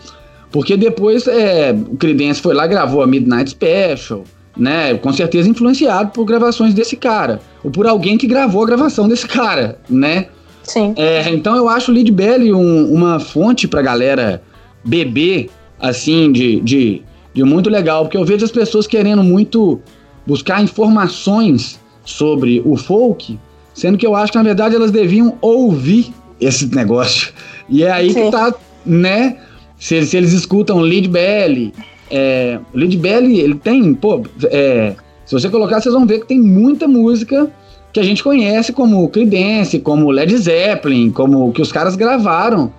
[0.52, 4.24] Porque depois é, o Creedence foi lá gravou a Midnight Special,
[4.56, 4.96] né?
[4.96, 7.42] Com certeza influenciado por gravações desse cara.
[7.64, 10.28] Ou por alguém que gravou a gravação desse cara, né?
[10.64, 10.94] Sim.
[10.96, 14.42] É, então eu acho o Lead Belly um, uma fonte pra galera
[14.84, 15.50] beber,
[15.80, 17.02] assim, de, de,
[17.34, 19.80] de muito legal, porque eu vejo as pessoas querendo muito
[20.26, 23.40] buscar informações sobre o folk,
[23.74, 27.34] sendo que eu acho que na verdade elas deviam ouvir esse negócio.
[27.70, 28.26] E é aí Sim.
[28.26, 28.54] que tá,
[28.86, 29.38] né?
[29.78, 31.74] Se, se eles escutam Lead Belly,
[32.16, 34.96] é, Lead Belly, ele tem, pô, é,
[35.26, 37.52] se você colocar, vocês vão ver que tem muita música
[37.92, 42.72] que a gente conhece como Creedence, como Led Zeppelin, como que os caras gravaram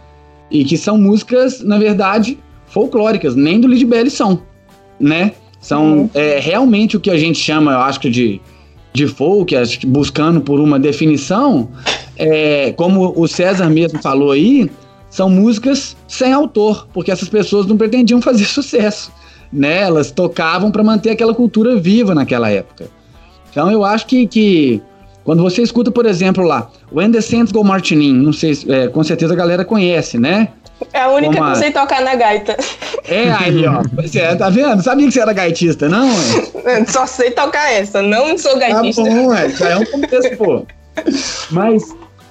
[0.51, 4.41] e que são músicas, na verdade, folclóricas, nem do Lead Belly são,
[4.99, 5.33] né?
[5.61, 6.11] São uhum.
[6.15, 8.41] é, realmente o que a gente chama, eu acho que de,
[8.95, 9.55] de folk,
[9.87, 11.69] buscando por uma definição,
[12.17, 14.71] é, como o César mesmo falou aí,
[15.11, 19.13] são músicas sem autor, porque essas pessoas não pretendiam fazer sucesso,
[19.57, 19.83] né?
[19.83, 22.89] Elas tocavam para manter aquela cultura viva naquela época.
[23.51, 24.83] Então eu acho que, que
[25.25, 28.89] quando você escuta, por exemplo, lá, When the Saints Go Marching In, não sei, é,
[28.89, 30.49] com certeza a galera conhece, né?
[30.93, 32.55] É a única Como que não sei tocar na gaita.
[33.09, 33.83] É, aí, ó.
[34.15, 34.83] É, tá vendo?
[34.83, 36.07] Sabia que você era gaitista, não?
[36.67, 36.85] É?
[36.85, 39.03] Só sei tocar essa, não sou gaitista.
[39.03, 39.49] Tá bom, é.
[39.49, 40.67] Já é um contexto, pô.
[41.51, 41.83] Mas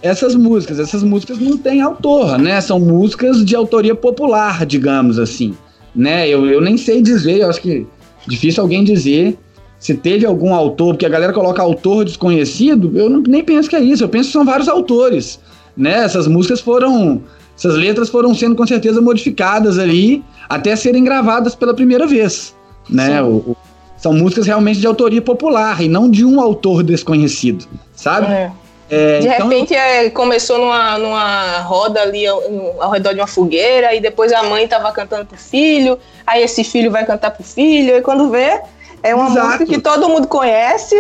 [0.02, 2.62] essas músicas, essas músicas não têm autor, né?
[2.62, 5.58] São músicas de autoria popular, digamos assim.
[5.96, 6.28] Né?
[6.28, 7.88] Eu, eu nem sei dizer, eu acho que
[8.28, 9.38] difícil alguém dizer
[9.80, 13.76] se teve algum autor, porque a galera coloca autor desconhecido, eu não, nem penso que
[13.76, 15.40] é isso, eu penso que são vários autores.
[15.78, 15.94] Né?
[16.04, 17.22] Essas músicas foram
[17.58, 22.54] essas letras foram sendo com certeza modificadas ali até serem gravadas pela primeira vez,
[22.90, 23.22] né?
[23.24, 23.58] O, o,
[23.98, 27.66] são músicas realmente de autoria popular e não de um autor desconhecido,
[27.96, 28.28] sabe?
[28.28, 28.52] É.
[28.90, 29.48] É, de então...
[29.48, 32.42] repente é, começou numa, numa roda ali ao,
[32.80, 36.64] ao, redor de uma fogueira, e depois a mãe estava cantando pro filho, aí esse
[36.64, 38.60] filho vai cantar pro filho, e quando vê,
[39.02, 39.46] é uma Exato.
[39.46, 40.96] música que todo mundo conhece,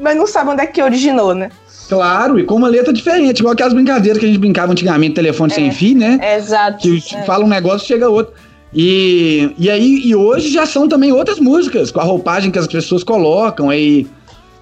[0.00, 1.50] mas não sabe onde é que originou, né?
[1.88, 5.52] Claro, e com uma letra diferente, igual aquelas brincadeiras que a gente brincava antigamente, telefone
[5.52, 6.18] é, sem fio, né?
[6.36, 6.78] exato.
[6.78, 7.22] Que é.
[7.22, 8.34] fala um negócio, chega outro.
[8.74, 12.66] E, e aí, e hoje já são também outras músicas, com a roupagem que as
[12.66, 14.06] pessoas colocam, aí,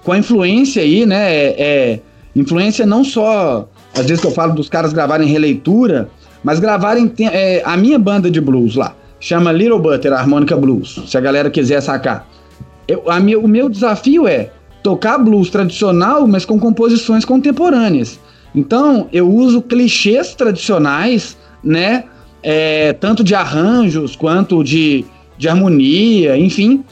[0.03, 1.33] com a influência aí, né?
[1.33, 1.99] É, é,
[2.35, 6.09] influência não só, às vezes que eu falo dos caras gravarem releitura,
[6.43, 11.17] mas gravarem é, a minha banda de blues lá, chama Little Butter Harmonica Blues, se
[11.17, 12.27] a galera quiser sacar.
[12.87, 14.51] Eu, minha, o meu desafio é
[14.83, 18.19] tocar blues tradicional, mas com composições contemporâneas.
[18.53, 22.03] Então, eu uso clichês tradicionais, né?
[22.43, 25.03] É, tanto de arranjos quanto de,
[25.35, 26.83] de harmonia, enfim,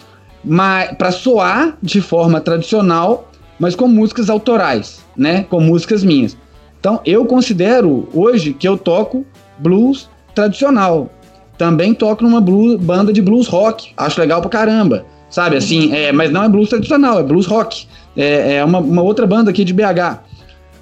[0.97, 5.43] para soar de forma tradicional, mas com músicas autorais, né?
[5.43, 6.37] Com músicas minhas.
[6.79, 9.25] Então, eu considero hoje que eu toco
[9.57, 11.09] blues tradicional.
[11.57, 13.91] Também toco numa blues, banda de blues rock.
[13.95, 15.57] Acho legal pra caramba sabe?
[15.57, 17.87] Assim, é, mas não é blues tradicional, é blues rock.
[18.15, 20.19] É, é uma, uma outra banda aqui de BH.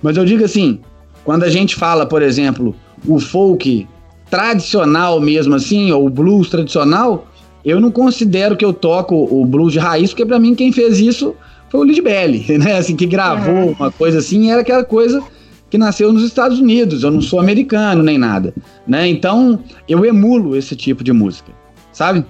[0.02, 0.82] Mas eu digo assim,
[1.24, 2.76] quando a gente fala, por exemplo,
[3.08, 3.88] o folk
[4.30, 7.28] tradicional mesmo assim, ou o blues tradicional,
[7.64, 11.00] eu não considero que eu toco o blues de raiz, porque para mim quem fez
[11.00, 11.34] isso
[11.72, 12.78] foi o Lead Belly, né?
[12.78, 13.76] Assim, que gravou uhum.
[13.80, 15.24] uma coisa assim, era aquela coisa
[15.70, 17.04] que nasceu nos Estados Unidos.
[17.04, 18.54] Eu não sou americano nem nada,
[18.86, 19.08] né?
[19.08, 21.52] Então, eu emulo esse tipo de música,
[21.94, 22.26] sabe?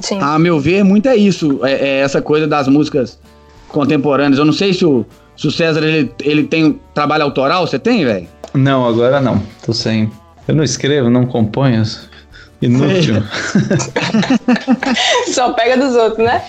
[0.00, 0.18] Sim.
[0.18, 1.60] A meu ver, muito é isso.
[1.62, 3.18] É, é, essa coisa das músicas
[3.68, 4.38] contemporâneas.
[4.38, 5.04] Eu não sei se o,
[5.36, 7.66] se o César ele, ele tem trabalho autoral.
[7.66, 8.26] Você tem, velho?
[8.54, 9.42] Não, agora não.
[9.62, 10.10] Tô sem.
[10.48, 11.82] Eu não escrevo, não componho.
[12.62, 13.22] Inútil.
[15.32, 16.42] Só pega dos outros, né?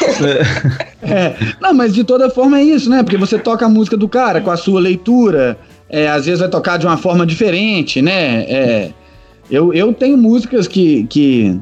[1.00, 1.34] É.
[1.60, 3.02] Não, mas de toda forma é isso, né?
[3.02, 5.56] Porque você toca a música do cara com a sua leitura,
[5.88, 8.42] é, às vezes vai tocar de uma forma diferente, né?
[8.42, 8.90] É,
[9.50, 11.58] eu, eu tenho músicas que, que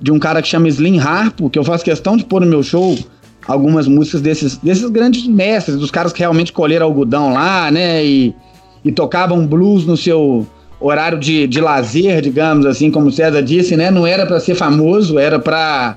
[0.00, 2.62] de um cara que chama Slim Harpo, que eu faço questão de pôr no meu
[2.62, 2.98] show
[3.46, 8.04] algumas músicas desses, desses grandes mestres, dos caras que realmente colheram algodão lá, né?
[8.04, 8.34] E,
[8.84, 10.46] e tocavam blues no seu
[10.80, 13.90] horário de, de lazer, digamos assim, como o César disse, né?
[13.90, 15.96] Não era para ser famoso, era para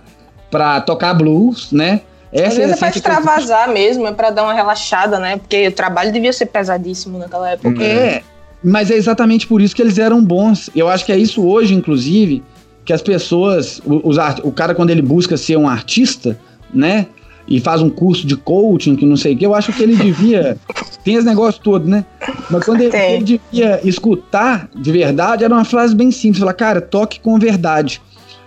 [0.56, 2.00] para tocar blues, né?
[2.32, 5.36] Essa Às vezes é, é pra extravasar mesmo, é para dar uma relaxada, né?
[5.36, 7.84] Porque o trabalho devia ser pesadíssimo naquela época.
[7.84, 8.24] É,
[8.64, 10.70] mas é exatamente por isso que eles eram bons.
[10.74, 12.42] Eu acho que é isso hoje, inclusive,
[12.86, 16.40] que as pessoas, os, o cara quando ele busca ser um artista,
[16.74, 17.08] né?
[17.46, 19.98] E faz um curso de coaching, que não sei o que, eu acho que ele
[19.98, 20.58] devia.
[21.04, 22.06] tem esse negócio todo, né?
[22.50, 26.80] Mas quando ele, ele, devia escutar de verdade, era uma frase bem simples: falar, cara,
[26.80, 28.02] toque com verdade.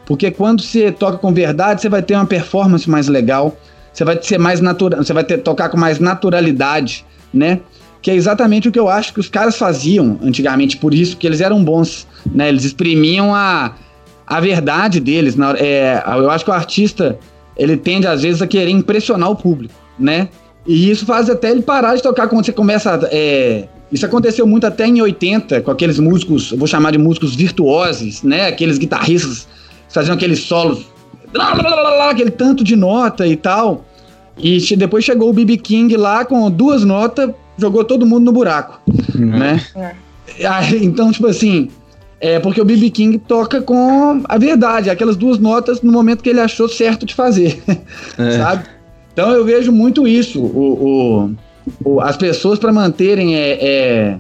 [0.09, 3.55] Porque quando você toca com verdade, você vai ter uma performance mais legal,
[3.93, 7.61] você vai ser mais natural, você vai ter, tocar com mais naturalidade, né?
[8.01, 11.27] Que é exatamente o que eu acho que os caras faziam antigamente, por isso que
[11.27, 12.49] eles eram bons, né?
[12.49, 13.75] Eles exprimiam a,
[14.27, 15.37] a verdade deles.
[15.37, 17.19] Na, é, eu acho que o artista
[17.55, 20.31] ele tende às vezes a querer impressionar o público, né?
[20.67, 22.99] E isso faz até ele parar de tocar quando você começa.
[23.13, 28.23] É, isso aconteceu muito até em 80, com aqueles músicos, vou chamar de músicos virtuosos,
[28.23, 28.47] né?
[28.47, 29.47] Aqueles guitarristas
[29.89, 30.87] faziam aqueles solos
[32.11, 33.85] aquele tanto de nota e tal.
[34.37, 38.81] E depois chegou o BB King lá com duas notas, jogou todo mundo no buraco,
[39.15, 39.27] uhum.
[39.27, 39.61] né?
[39.75, 39.95] É.
[40.81, 41.71] Então, tipo assim,
[42.21, 46.31] é porque o BB King toca com a verdade, aquelas duas notas no momento que
[46.31, 47.61] ele achou certo de fazer,
[48.17, 48.31] é.
[48.39, 48.65] sabe?
[49.13, 51.35] Então eu vejo muito isso, o,
[51.85, 54.17] o, o as pessoas para manterem é, é,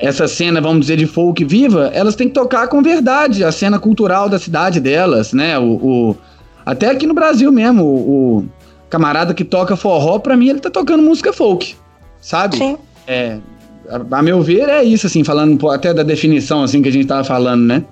[0.00, 3.78] essa cena, vamos dizer, de folk viva, elas têm que tocar com verdade, a cena
[3.78, 5.58] cultural da cidade delas, né?
[5.58, 6.16] O, o
[6.64, 8.48] até aqui no Brasil mesmo, o, o
[8.88, 11.76] camarada que toca forró, para mim ele tá tocando música folk,
[12.20, 12.56] sabe?
[12.56, 12.78] Sim.
[13.06, 13.38] É,
[13.88, 17.06] a, a, meu ver é isso, assim, falando até da definição, assim, que a gente
[17.06, 17.84] tava falando, né?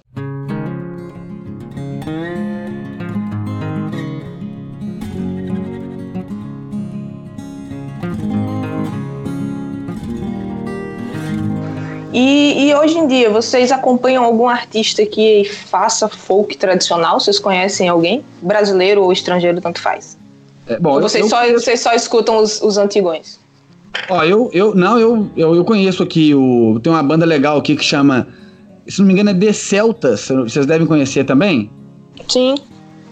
[12.21, 17.21] E, e, hoje em dia, vocês acompanham algum artista que faça folk tradicional?
[17.21, 18.25] Vocês conhecem alguém?
[18.43, 20.19] Brasileiro ou estrangeiro, tanto faz.
[20.67, 21.61] É, bom, vocês, eu, só, eu...
[21.61, 23.39] vocês só escutam os, os antigões?
[24.11, 26.81] Ó, eu, eu não, eu, eu, eu, conheço aqui o.
[26.83, 28.27] Tem uma banda legal aqui que chama.
[28.89, 30.27] Se não me engano, é The Celtas.
[30.27, 31.71] Vocês devem conhecer também?
[32.27, 32.57] Sim.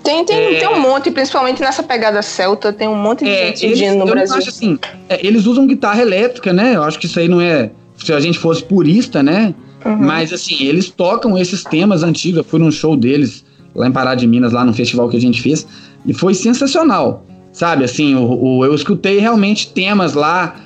[0.02, 0.59] Tem, tem, é...
[0.59, 4.04] tem um monte, principalmente nessa pegada celta, tem um monte de é, gente eles, no
[4.04, 4.36] Brasil.
[4.36, 4.76] Acho assim,
[5.09, 6.74] é, eles usam guitarra elétrica, né?
[6.74, 7.70] Eu acho que isso aí não é.
[7.97, 9.55] Se a gente fosse purista, né?
[9.84, 9.97] Uhum.
[9.97, 12.38] Mas assim, eles tocam esses temas antigos.
[12.38, 13.44] Eu fui num show deles
[13.74, 15.66] lá em Pará de Minas, lá no festival que a gente fez,
[16.05, 17.24] e foi sensacional.
[17.53, 20.57] Sabe, assim, o, o eu escutei realmente temas lá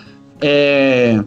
[0.41, 1.23] é,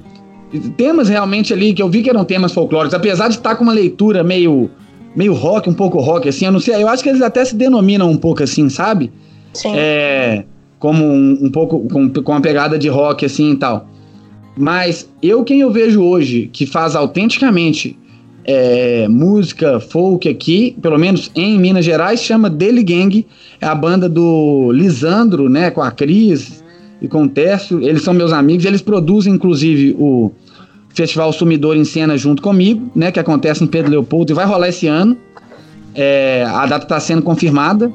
[0.75, 3.73] temas realmente ali que eu vi que eram temas folclóricos, apesar de estar com uma
[3.73, 4.69] leitura meio
[5.15, 7.55] meio rock, um pouco rock, assim, eu não sei, eu acho que eles até se
[7.55, 9.11] denominam um pouco assim, sabe?
[9.53, 9.71] Sim.
[9.75, 10.43] É,
[10.79, 13.87] como um, um pouco com, com uma pegada de rock assim e tal.
[14.55, 17.97] Mas eu quem eu vejo hoje que faz autenticamente
[18.45, 23.25] é, música folk aqui, pelo menos em Minas Gerais, chama Dele Gang,
[23.59, 26.63] é a banda do Lisandro, né, com a Cris,
[27.03, 27.83] e com o Tércio.
[27.83, 30.31] Eles são meus amigos, eles produzem, inclusive, o
[30.89, 33.11] Festival Sumidor em Cena junto comigo, né?
[33.11, 35.17] Que acontece em Pedro Leopoldo e vai rolar esse ano.
[35.93, 37.91] É, a data está sendo confirmada.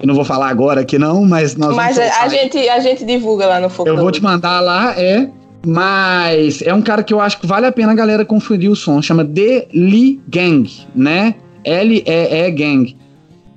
[0.00, 3.04] Eu não vou falar agora aqui não, mas nós Mas a, a gente, a gente
[3.04, 3.88] divulga lá no Foco.
[3.88, 5.28] Eu vou te mandar lá, é.
[5.66, 8.76] Mas é um cara que eu acho que vale a pena a galera conferir o
[8.76, 9.02] som.
[9.02, 11.34] Chama The Lee Gang, né?
[11.64, 12.96] L-E-E Gang.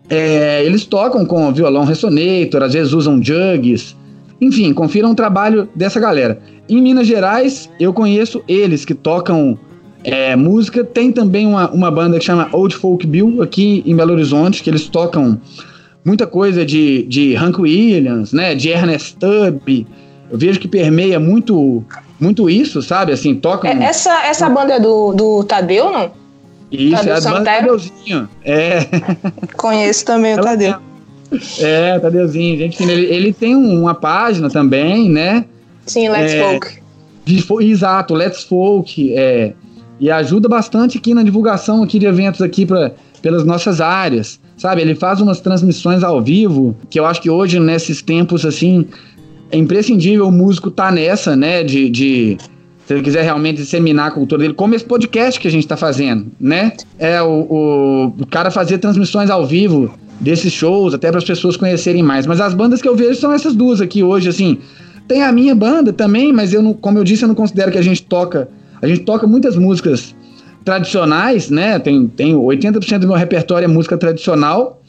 [0.09, 3.95] É, eles tocam com violão ressonator, às vezes usam jugs,
[4.41, 6.39] enfim, confiram o trabalho dessa galera.
[6.67, 9.59] Em Minas Gerais, eu conheço eles que tocam
[10.03, 10.83] é, música.
[10.83, 14.69] Tem também uma, uma banda que chama Old Folk Bill, aqui em Belo Horizonte, que
[14.71, 15.39] eles tocam
[16.03, 18.55] muita coisa de, de Hank Williams, né?
[18.55, 19.85] De Ernest Tubb.
[20.31, 21.83] Eu vejo que permeia muito
[22.19, 23.13] muito isso, sabe?
[23.13, 23.69] Assim, tocam.
[23.69, 26.11] É, essa, essa banda é do, do Tadeu, não?
[26.71, 28.29] Isso, Tadeu é a banda Tadeuzinho.
[28.43, 28.79] É.
[29.55, 30.75] Conheço também o Tadeu.
[31.59, 35.45] É, Tadeuzinho, gente Ele, ele tem uma página também, né?
[35.85, 36.79] Sim, Let's é, Folk.
[37.25, 39.13] De, exato, Let's Folk.
[39.15, 39.53] É,
[39.99, 44.39] e ajuda bastante aqui na divulgação aqui de eventos aqui pra, pelas nossas áreas.
[44.57, 48.87] Sabe, ele faz umas transmissões ao vivo, que eu acho que hoje, nesses tempos assim,
[49.51, 51.63] é imprescindível o músico tá nessa, né?
[51.63, 52.37] De, de
[52.85, 55.77] se ele quiser realmente disseminar a cultura dele, como esse podcast que a gente está
[55.77, 56.73] fazendo, né?
[56.97, 61.55] É o, o, o cara fazer transmissões ao vivo desses shows, até para as pessoas
[61.55, 62.25] conhecerem mais.
[62.25, 64.57] Mas as bandas que eu vejo são essas duas aqui hoje, assim.
[65.07, 67.77] Tem a minha banda também, mas eu não, como eu disse, eu não considero que
[67.77, 68.49] a gente toca.
[68.81, 70.15] A gente toca muitas músicas
[70.63, 71.79] tradicionais, né?
[71.79, 74.81] Tem, tem 80% do meu repertório é música tradicional.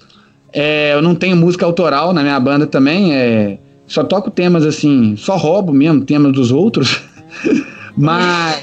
[0.52, 3.14] É, eu não tenho música autoral na minha banda também.
[3.14, 3.58] É,
[3.90, 7.02] só toco temas assim, só roubo mesmo, temas dos outros.
[7.98, 8.62] Mas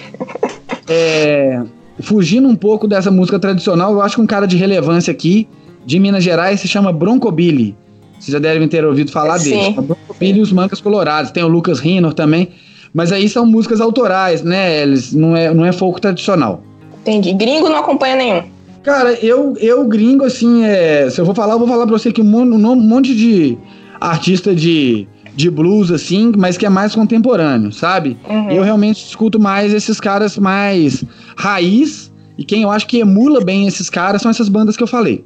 [0.88, 1.62] é,
[2.00, 5.46] fugindo um pouco dessa música tradicional, eu acho que um cara de relevância aqui
[5.86, 7.76] de Minas Gerais se chama Broncobilly.
[8.18, 9.50] Vocês já devem ter ouvido falar Sim.
[9.50, 9.82] dele.
[9.82, 11.30] Broncobilly e os Mancas Colorados.
[11.30, 12.52] Tem o Lucas Rinor também.
[12.94, 14.82] Mas aí são músicas autorais, né?
[14.82, 16.64] Eles não é, não é folk tradicional.
[17.02, 17.34] Entendi.
[17.34, 18.44] Gringo não acompanha nenhum.
[18.82, 22.14] Cara, eu, eu gringo, assim, é, se eu vou falar, eu vou falar pra você
[22.14, 23.58] que um, um monte de
[24.00, 25.08] artista de,
[25.38, 28.18] de blues, assim, mas que é mais contemporâneo, sabe?
[28.28, 28.50] Uhum.
[28.50, 31.06] Eu realmente escuto mais esses caras mais
[31.38, 34.88] raiz, e quem eu acho que emula bem esses caras são essas bandas que eu
[34.88, 35.24] falei.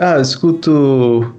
[0.00, 1.32] Ah, eu escuto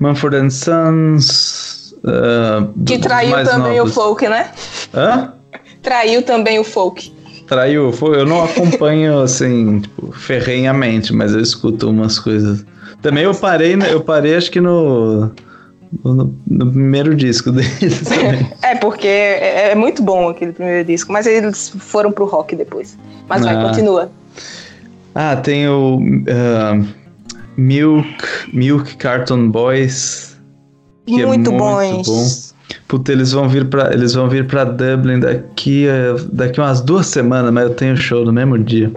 [0.00, 1.94] Manford Sons.
[1.98, 3.92] Uh, que traiu também novos.
[3.92, 4.50] o folk, né?
[4.94, 5.34] Hã?
[5.82, 7.12] Traiu também o folk.
[7.46, 12.64] Traiu, eu não acompanho assim, tipo, ferrenhamente, mas eu escuto umas coisas.
[13.02, 15.30] Também eu parei, eu parei acho que no
[16.04, 18.50] no, no, primeiro disco deles também.
[18.62, 22.96] é, porque é, é, muito bom aquele primeiro disco, mas eles foram pro rock depois.
[23.28, 23.54] Mas ah.
[23.54, 24.10] vai, continua.
[25.14, 26.86] Ah, tem o uh,
[27.56, 30.36] Milk, Milk Carton Boys.
[31.06, 32.06] Que muito, é muito bons.
[32.06, 32.58] bom.
[32.86, 37.06] Puta, eles vão vir para eles vão vir para Dublin daqui a, daqui umas duas
[37.06, 38.92] semanas, mas eu tenho show no mesmo dia.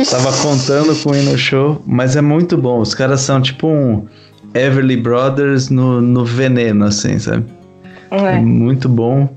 [0.00, 0.10] Ixi.
[0.10, 2.80] Tava contando com ir no show, mas é muito bom.
[2.80, 4.06] Os caras são tipo um
[4.54, 7.44] Everly Brothers no, no veneno, assim, sabe?
[8.10, 8.34] É.
[8.34, 8.38] É.
[8.40, 9.28] Muito bom.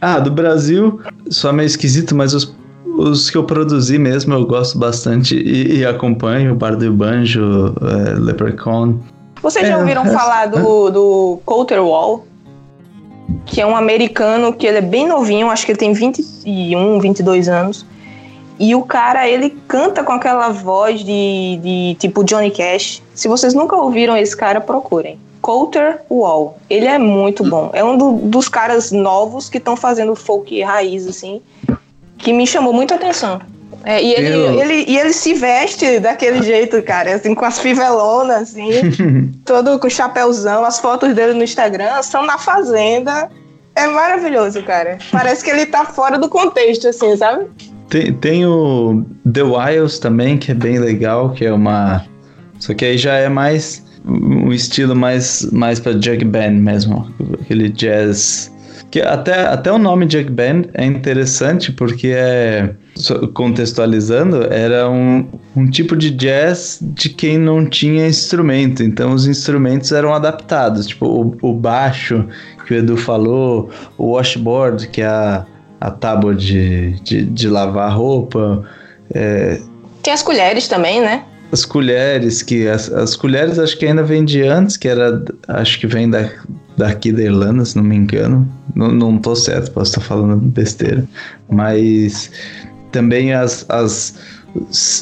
[0.00, 2.54] Ah, do Brasil, só meio esquisito, mas os,
[2.86, 6.54] os que eu produzi mesmo eu gosto bastante e, e acompanho.
[6.54, 8.98] Bardo e Banjo, é, Leprechaun.
[9.42, 12.26] Vocês já É, ouviram é, falar do, do Coulter Wall?
[13.46, 17.48] Que é um americano que ele é bem novinho, acho que ele tem 21, 22
[17.48, 17.86] anos.
[18.60, 23.02] E o cara, ele canta com aquela voz de, de tipo Johnny Cash.
[23.14, 25.18] Se vocês nunca ouviram esse cara, procurem.
[25.40, 26.58] Coulter Wall.
[26.68, 27.70] Ele é muito bom.
[27.72, 31.40] É um do- dos caras novos que estão fazendo folk raiz, assim,
[32.18, 33.40] que me chamou muito a atenção.
[33.82, 37.58] É, e, ele, Eu- ele, e ele se veste daquele jeito, cara, assim, com as
[37.58, 38.68] fivelonas, assim,
[39.46, 40.66] todo com chapéuzão.
[40.66, 43.30] As fotos dele no Instagram são na fazenda.
[43.74, 44.98] É maravilhoso, cara.
[45.10, 47.46] Parece que ele tá fora do contexto, assim, sabe?
[47.90, 52.04] Tem, tem o The Wiles também, que é bem legal, que é uma.
[52.58, 57.10] Só que aí já é mais um estilo mais, mais pra jug band mesmo,
[57.40, 58.52] aquele jazz.
[58.90, 62.74] Que até, até o nome jug band é interessante porque é
[63.34, 65.26] contextualizando, era um,
[65.56, 68.82] um tipo de jazz de quem não tinha instrumento.
[68.82, 72.24] Então os instrumentos eram adaptados, tipo o, o baixo
[72.66, 75.46] que o Edu falou, o washboard, que é a,
[75.80, 78.64] a tábua de, de, de lavar roupa,
[79.14, 79.60] é,
[80.02, 81.24] Tem as colheres também, né?
[81.52, 85.80] as colheres, que as, as colheres acho que ainda vem de antes, que era, acho
[85.80, 86.30] que vem da,
[86.76, 88.48] daqui da Irlanda, se não me engano.
[88.74, 91.04] Não, não tô certo, posso estar falando besteira.
[91.48, 92.30] Mas
[92.92, 94.14] também as, as,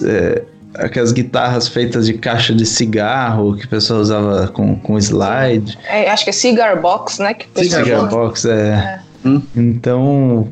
[0.04, 0.42] é,
[0.74, 5.78] aquelas guitarras feitas de caixa de cigarro, que o pessoal usava com, com slide.
[5.86, 7.34] É, acho que é Cigar Box, né?
[7.34, 7.84] Que Cigar.
[7.84, 9.00] Cigar box, é.
[9.24, 9.42] Hum.
[9.54, 10.48] Então,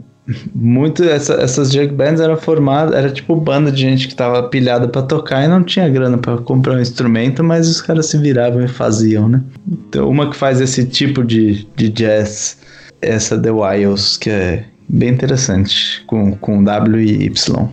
[0.54, 4.88] muito essa- essas jug bands eram formadas, era tipo banda de gente que tava pilhada
[4.88, 8.62] pra tocar e não tinha grana pra comprar um instrumento, mas os caras se viravam
[8.64, 9.42] e faziam, né?
[9.68, 12.58] Então, uma que faz esse tipo de, de jazz,
[13.00, 17.68] essa The Wiles, que é bem interessante, com, com W e Y.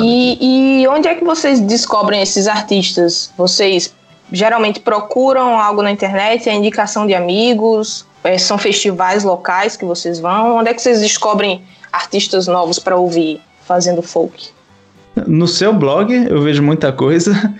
[0.00, 3.32] E, e onde é que vocês descobrem esses artistas?
[3.36, 3.94] Vocês
[4.30, 10.18] geralmente procuram algo na internet, é indicação de amigos, é, são festivais locais que vocês
[10.18, 10.58] vão?
[10.58, 11.62] Onde é que vocês descobrem
[11.92, 14.48] artistas novos para ouvir fazendo folk?
[15.26, 17.54] No seu blog eu vejo muita coisa.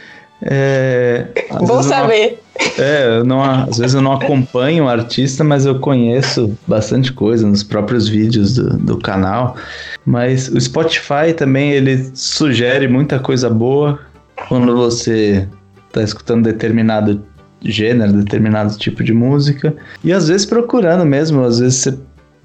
[0.44, 2.40] É, Bom não- saber.
[2.78, 7.62] É, não, às vezes eu não acompanho o artista, mas eu conheço bastante coisa nos
[7.62, 9.56] próprios vídeos do, do canal.
[10.04, 14.00] Mas o Spotify também, ele sugere muita coisa boa
[14.48, 15.48] quando você
[15.92, 17.22] tá escutando determinado
[17.62, 19.74] gênero, determinado tipo de música.
[20.02, 21.98] E às vezes procurando mesmo, às vezes você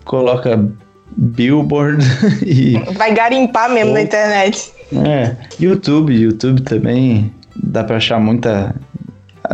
[0.05, 0.63] coloca
[1.15, 2.03] Billboard
[2.45, 4.71] e Vai garimpar mesmo na internet.
[4.93, 7.31] é, YouTube, YouTube também
[7.63, 8.75] dá pra achar muita.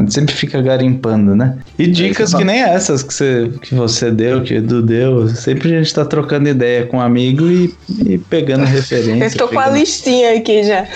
[0.10, 1.60] Sempre fica garimpando, né?
[1.78, 5.30] E dicas você que nem essas que você, que você deu, que o Edu deu.
[5.30, 7.72] Sempre a gente tá trocando ideia com um amigo e,
[8.04, 9.26] e pegando referência.
[9.26, 10.88] Eu tô com a pegando- listinha aqui já.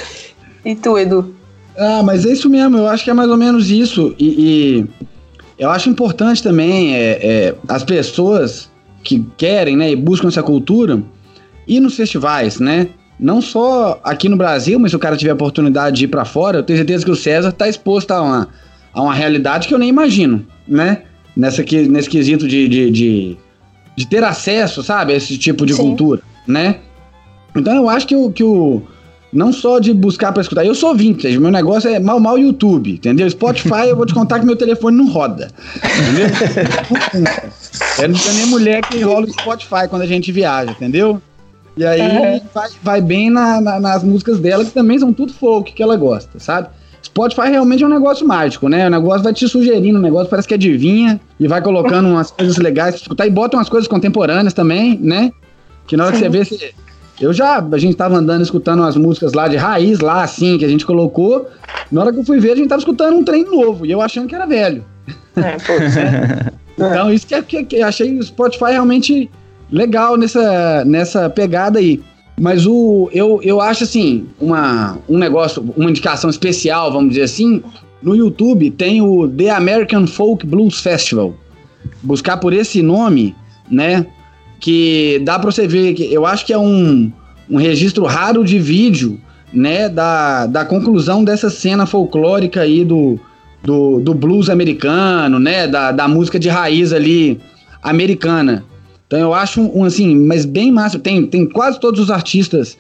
[0.66, 1.36] E tu, Edu?
[1.78, 4.16] Ah, mas é isso mesmo, eu acho que é mais ou menos isso.
[4.18, 4.86] E, e
[5.60, 8.68] eu acho importante também é, é, as pessoas
[9.04, 11.04] que querem né, e buscam essa cultura
[11.68, 12.88] ir nos festivais, né?
[13.20, 16.24] Não só aqui no Brasil, mas se o cara tiver a oportunidade de ir para
[16.24, 18.48] fora, eu tenho certeza que o César está exposto a uma,
[18.94, 21.02] a uma realidade que eu nem imagino, né?
[21.36, 23.38] Nessa, que- nesse quesito de, de, de,
[23.96, 25.82] de ter acesso, sabe, a esse tipo de Sim.
[25.82, 26.78] cultura, né?
[27.56, 28.84] Então eu acho que o, que o,
[29.34, 30.64] não só de buscar pra escutar.
[30.64, 33.28] Eu sou vintage, meu negócio é mal mal YouTube, entendeu?
[33.30, 35.50] Spotify, eu vou te contar que meu telefone não roda.
[35.76, 36.28] Entendeu?
[38.00, 41.20] é não tem nem mulher que rola o Spotify quando a gente viaja, entendeu?
[41.78, 42.42] E aí Uhum.
[42.54, 45.96] vai, vai bem na- na- nas músicas dela, que também são tudo folk que ela
[45.96, 46.70] gosta, sabe?
[47.04, 48.88] Spotify realmente é um negócio mágico, né?
[48.88, 52.58] O negócio vai te sugerindo, o negócio parece que adivinha e vai colocando umas coisas
[52.58, 55.32] legais pra escutar e bota umas coisas contemporâneas também, né?
[55.86, 56.72] Que na hora que você vê, você,
[57.22, 60.66] eu já, a gente tava andando escutando umas músicas lá de raiz, lá assim, que
[60.66, 61.48] a gente colocou.
[61.92, 64.02] Na hora que eu fui ver, a gente tava escutando um trem novo, e eu
[64.02, 64.84] achando que era velho.
[65.36, 66.52] É, né?
[66.80, 69.32] Então, isso que, é- que, que eu achei o Spotify realmente
[69.72, 72.02] legal nessa, nessa pegada aí.
[72.40, 77.64] Mas o, eu, eu acho assim, uma, um negócio, uma indicação especial, vamos dizer assim,
[78.02, 81.34] no YouTube tem o The American Folk Blues Festival.
[82.04, 83.36] buscar por esse nome,
[83.70, 84.06] né?
[84.60, 87.12] Que dá para você ver que eu acho que é um,
[87.50, 89.20] um registro raro de vídeo,
[89.52, 89.90] né?
[89.90, 93.20] Da, da conclusão dessa cena folclórica aí do,
[93.64, 95.68] do, do blues americano, né?
[95.68, 97.40] Da, da música de raiz ali
[97.82, 98.64] americana.
[99.08, 101.00] Então eu acho um, assim, mas bem massa.
[101.00, 102.78] Tem, tem quase todos os artistas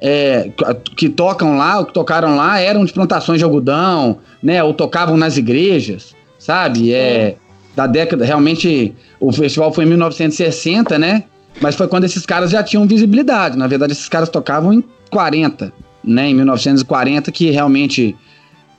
[0.00, 0.50] é,
[0.96, 4.62] que tocam lá, ou que tocaram lá, eram de plantações de algodão, né?
[4.62, 6.92] Ou tocavam nas igrejas, sabe?
[6.92, 7.36] É,
[7.74, 11.24] da década, realmente, o festival foi em 1960, né?
[11.60, 13.58] Mas foi quando esses caras já tinham visibilidade.
[13.58, 15.72] Na verdade, esses caras tocavam em 40,
[16.04, 16.28] né?
[16.28, 18.14] Em 1940, que realmente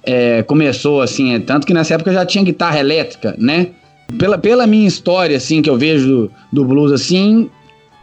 [0.04, 3.70] é, começou, assim, é, tanto que nessa época já tinha guitarra elétrica, né?
[4.18, 7.50] Pela, pela minha história, assim, que eu vejo do, do blues, assim,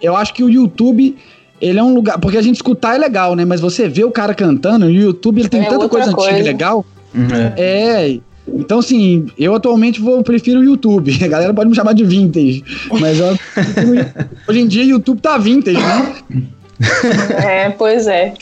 [0.00, 1.16] eu acho que o YouTube,
[1.60, 2.18] ele é um lugar...
[2.18, 3.44] Porque a gente escutar é legal, né?
[3.44, 6.40] Mas você vê o cara cantando, o YouTube, ele tem é tanta coisa, coisa antiga
[6.40, 6.84] e legal.
[7.14, 7.28] Uhum.
[7.56, 8.18] É...
[8.48, 11.16] Então, assim, eu atualmente vou, prefiro o YouTube.
[11.24, 12.64] A galera pode me chamar de vintage.
[13.00, 13.38] Mas eu,
[14.48, 16.14] hoje em dia o YouTube tá vintage, né?
[17.44, 18.34] É, pois é.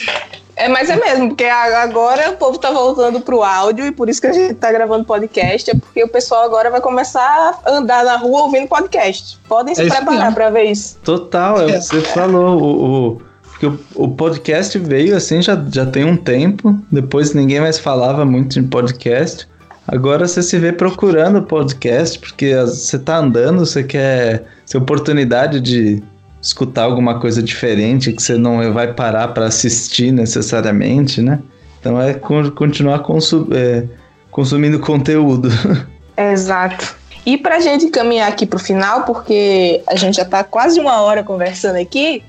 [0.60, 4.20] É, mas é mesmo, porque agora o povo tá voltando pro áudio e por isso
[4.20, 8.04] que a gente tá gravando podcast, é porque o pessoal agora vai começar a andar
[8.04, 9.38] na rua ouvindo podcast.
[9.48, 10.98] Podem se é preparar para ver isso.
[11.02, 16.04] Total, é, você falou, o, o, porque o, o, podcast veio assim já, já tem
[16.04, 19.48] um tempo, depois ninguém mais falava muito em podcast.
[19.88, 26.02] Agora você se vê procurando podcast, porque você tá andando, você quer ter oportunidade de
[26.40, 31.40] escutar alguma coisa diferente que você não vai parar para assistir necessariamente, né?
[31.80, 33.84] Então é continuar consu é,
[34.30, 35.48] consumindo conteúdo.
[36.16, 36.96] Exato.
[37.24, 40.80] E para a gente caminhar aqui para o final, porque a gente já está quase
[40.80, 42.22] uma hora conversando aqui,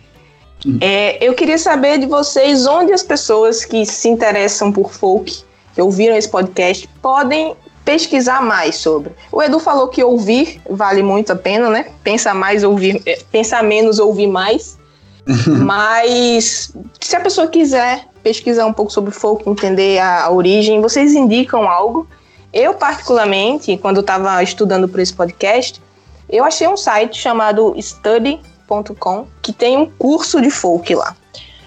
[0.66, 0.78] hum.
[0.82, 5.44] é, eu queria saber de vocês onde as pessoas que se interessam por folk,
[5.74, 9.12] que ouviram esse podcast, podem pesquisar mais sobre.
[9.32, 11.88] O Edu falou que ouvir vale muito a pena, né?
[12.04, 14.78] Pensa mais, ouvir, eh, pensar menos, ouvir mais.
[15.48, 21.14] Mas se a pessoa quiser pesquisar um pouco sobre folk, entender a, a origem, vocês
[21.14, 22.08] indicam algo?
[22.54, 25.82] Eu, particularmente, quando estava estudando para esse podcast,
[26.30, 31.16] eu achei um site chamado study.com que tem um curso de folk lá.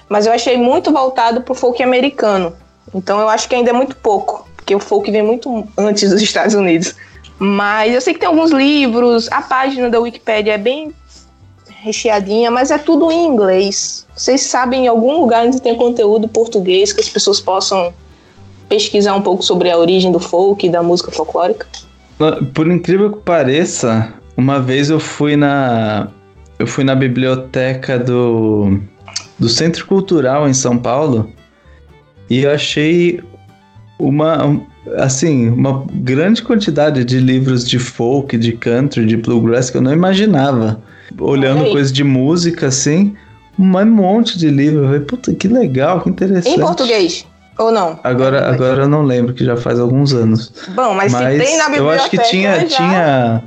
[0.08, 2.54] Mas eu achei muito voltado para o folk americano.
[2.94, 6.22] Então eu acho que ainda é muito pouco porque o folk vem muito antes dos
[6.22, 6.94] Estados Unidos.
[7.38, 10.90] Mas eu sei que tem alguns livros, a página da Wikipedia é bem
[11.82, 14.06] recheadinha, mas é tudo em inglês.
[14.16, 17.92] Vocês sabem em algum lugar onde tem conteúdo português que as pessoas possam
[18.66, 21.66] pesquisar um pouco sobre a origem do folk e da música folclórica?
[22.54, 26.08] Por incrível que pareça, uma vez eu fui na
[26.58, 28.80] eu fui na biblioteca do
[29.38, 31.30] do Centro Cultural em São Paulo
[32.30, 33.20] e eu achei
[33.98, 34.60] uma
[34.96, 39.92] assim, uma grande quantidade de livros de folk, de country, de bluegrass que eu não
[39.92, 40.80] imaginava.
[41.18, 43.14] Olhando coisas de música assim,
[43.58, 44.82] um monte de livros.
[44.82, 46.56] Eu falei, puta, que legal, que interessante.
[46.56, 47.26] Em português?
[47.58, 47.98] Ou não?
[48.02, 50.52] Agora, agora eu não lembro, que já faz alguns anos.
[50.74, 51.78] Bom, mas, mas se tem na biblioteca.
[51.78, 52.66] Eu acho que tinha, já...
[52.66, 53.44] tinha,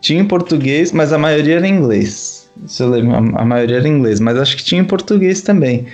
[0.00, 2.50] tinha em português, mas a maioria era em inglês.
[2.64, 5.40] Isso eu lembro, a, a maioria era em inglês, mas acho que tinha em português
[5.40, 5.86] também.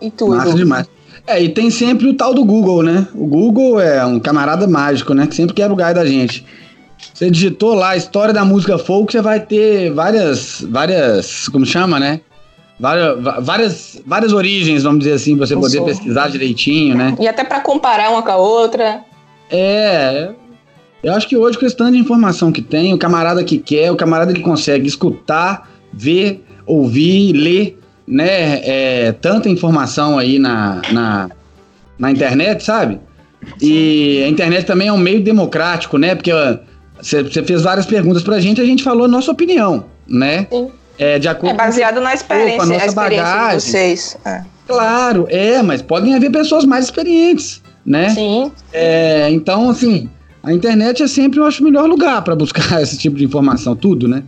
[0.00, 0.88] E tu, Massa demais.
[1.30, 3.06] É, e tem sempre o tal do Google, né?
[3.14, 5.28] O Google é um camarada mágico, né?
[5.28, 6.44] Que sempre quebra o gás da gente.
[7.14, 12.00] Você digitou lá a história da música folk, você vai ter várias, várias, como chama,
[12.00, 12.20] né?
[12.80, 17.14] Várias, várias, várias origens, vamos dizer assim, pra você poder pesquisar direitinho, né?
[17.20, 19.02] E até para comparar uma com a outra.
[19.48, 20.30] É,
[21.00, 23.92] eu acho que hoje, com esse tanto de informação que tem, o camarada que quer,
[23.92, 27.78] o camarada que consegue escutar, ver, ouvir, ler,
[28.10, 31.30] né, é, tanta informação aí na, na,
[31.96, 33.00] na internet, sabe?
[33.62, 36.14] E a internet também é um meio democrático, né?
[36.14, 36.32] Porque
[37.00, 40.46] você fez várias perguntas pra gente a gente falou a nossa opinião, né?
[40.50, 40.70] Sim.
[40.98, 43.58] É, de acordo é baseado com, na experiência, com a nossa a experiência bagagem.
[43.58, 44.18] de vocês.
[44.26, 44.42] É.
[44.66, 48.10] Claro, é, mas podem haver pessoas mais experientes, né?
[48.10, 48.52] Sim.
[48.72, 50.10] É, então, assim,
[50.42, 53.74] a internet é sempre, eu acho, o melhor lugar para buscar esse tipo de informação,
[53.74, 54.22] tudo, né?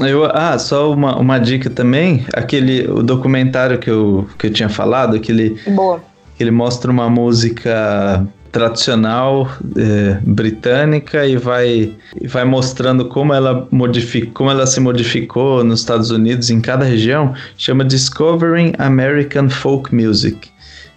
[0.00, 2.24] Eu, ah, só uma, uma dica também.
[2.32, 5.58] Aquele o documentário que eu, que eu tinha falado, aquele.
[5.68, 6.02] Boa.
[6.36, 13.68] Que ele mostra uma música tradicional é, britânica e vai, e vai mostrando como ela,
[13.70, 19.94] modific, como ela se modificou nos Estados Unidos, em cada região, chama Discovering American Folk
[19.94, 20.48] Music.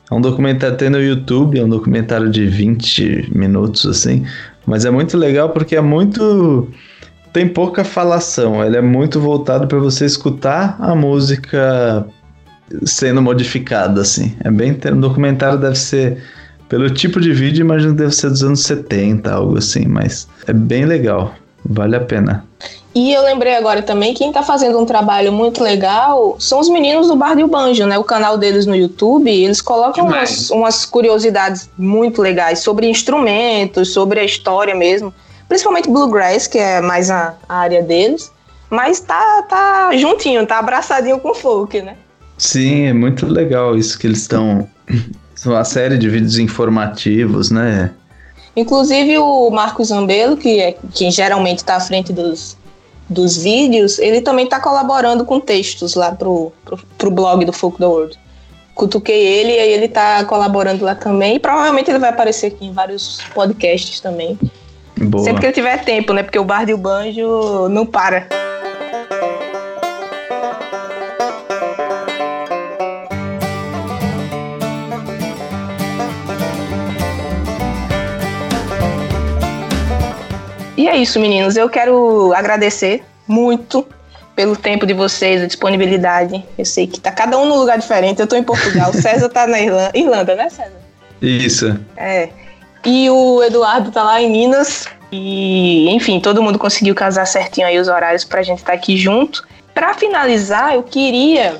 [0.09, 4.25] É um documentário tem no YouTube, é um documentário de 20 minutos assim,
[4.65, 6.69] mas é muito legal porque é muito
[7.31, 12.05] tem pouca falação, ele é muito voltado para você escutar a música
[12.83, 14.35] sendo modificada, assim.
[14.43, 14.71] É bem.
[14.71, 16.23] O documentário deve ser.
[16.67, 20.53] Pelo tipo de vídeo, imagino que deve ser dos anos 70, algo assim, mas é
[20.53, 21.33] bem legal.
[21.65, 22.45] vale a pena.
[22.93, 27.07] E eu lembrei agora também, quem tá fazendo um trabalho muito legal são os meninos
[27.07, 27.97] do Bar do Banjo, né?
[27.97, 34.19] O canal deles no YouTube, eles colocam umas, umas, curiosidades muito legais sobre instrumentos, sobre
[34.19, 35.13] a história mesmo.
[35.49, 38.31] Principalmente Bluegrass, que é mais a, a área deles.
[38.69, 41.97] Mas tá, tá juntinho, tá abraçadinho com o folk, né?
[42.37, 44.69] Sim, é muito legal isso que eles estão.
[45.45, 47.91] Uma série de vídeos informativos, né?
[48.55, 52.57] Inclusive o Marcos Zambelo, que é quem geralmente está à frente dos,
[53.07, 57.77] dos vídeos, ele também está colaborando com textos lá pro, pro, pro blog do Folk
[57.77, 58.19] the World.
[58.75, 61.37] Cutuquei ele e aí ele está colaborando lá também.
[61.37, 64.37] E provavelmente ele vai aparecer aqui em vários podcasts também.
[65.01, 65.23] Boa.
[65.23, 66.23] Sempre que ele tiver tempo, né?
[66.23, 68.27] Porque o Bar e o Banjo não para.
[80.75, 81.55] E é isso, meninos.
[81.55, 83.87] Eu quero agradecer muito
[84.35, 86.43] pelo tempo de vocês, a disponibilidade.
[86.57, 88.19] Eu sei que tá cada um num lugar diferente.
[88.19, 90.79] Eu tô em Portugal, o César tá na Irlanda, Irlanda, né, César?
[91.21, 91.77] Isso.
[91.97, 92.29] É.
[92.85, 94.87] E o Eduardo tá lá em Minas.
[95.11, 98.95] E, enfim, todo mundo conseguiu casar certinho aí os horários pra gente estar tá aqui
[98.95, 99.47] junto.
[99.73, 101.59] Para finalizar, eu queria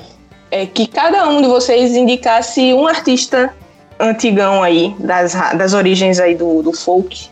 [0.50, 3.52] é, que cada um de vocês indicasse um artista
[3.98, 7.28] antigão aí, das, das origens aí do, do folk,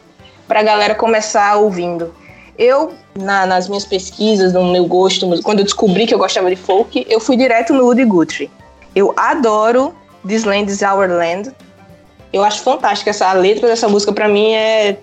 [0.46, 2.14] para a galera começar ouvindo.
[2.58, 6.56] Eu, na, nas minhas pesquisas, no meu gosto, quando eu descobri que eu gostava de
[6.56, 8.50] folk, eu fui direto no Woody Guthrie.
[8.94, 9.94] Eu adoro
[10.26, 11.52] This Land is Our Land.
[12.32, 14.98] Eu acho fantástica essa a letra dessa música para mim é,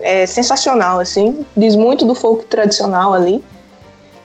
[0.00, 3.42] é sensacional assim, diz muito do folk tradicional ali.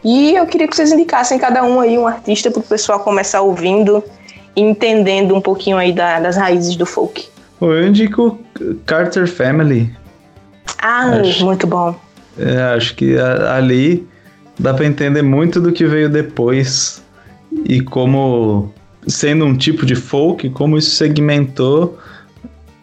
[0.04, 3.42] E eu queria que vocês indicassem cada um aí um artista para o pessoal começar
[3.42, 4.04] ouvindo
[4.56, 7.28] e entendendo um pouquinho aí da, das raízes do folk.
[7.60, 8.40] Eu indico
[8.86, 9.92] Carter Family.
[10.78, 11.96] Ah, acho, muito bom.
[12.38, 14.08] É, acho que ali
[14.60, 17.02] dá para entender muito do que veio depois
[17.66, 18.72] e como,
[19.08, 21.98] sendo um tipo de folk, como isso segmentou,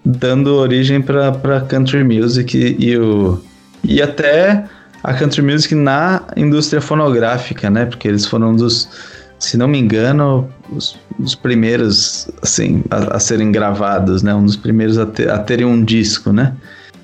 [0.04, 3.40] dando origem para country music e, e, o,
[3.84, 4.64] e até
[5.02, 7.86] a country music na indústria fonográfica, né?
[7.86, 8.88] Porque eles foram um dos,
[9.38, 14.34] se não me engano, os, os primeiros assim a, a, serem gravados, né?
[14.34, 16.54] Um dos primeiros a, ter, a terem um disco, né?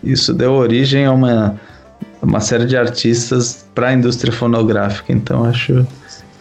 [0.03, 1.61] Isso deu origem a uma,
[2.23, 5.87] uma série de artistas para a indústria fonográfica, então acho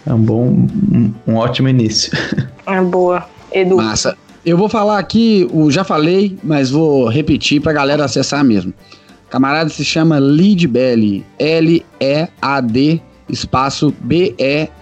[0.06, 2.12] é um bom, um, um ótimo início.
[2.66, 3.28] É boa.
[3.52, 3.78] Edu.
[3.78, 4.18] Massa.
[4.48, 8.74] Eu vou falar aqui, o já falei, mas vou repetir para a galera acessar mesmo.
[9.30, 14.74] camarada se chama Lead Belly, L-E-A-D, espaço B-E-L-L-Y.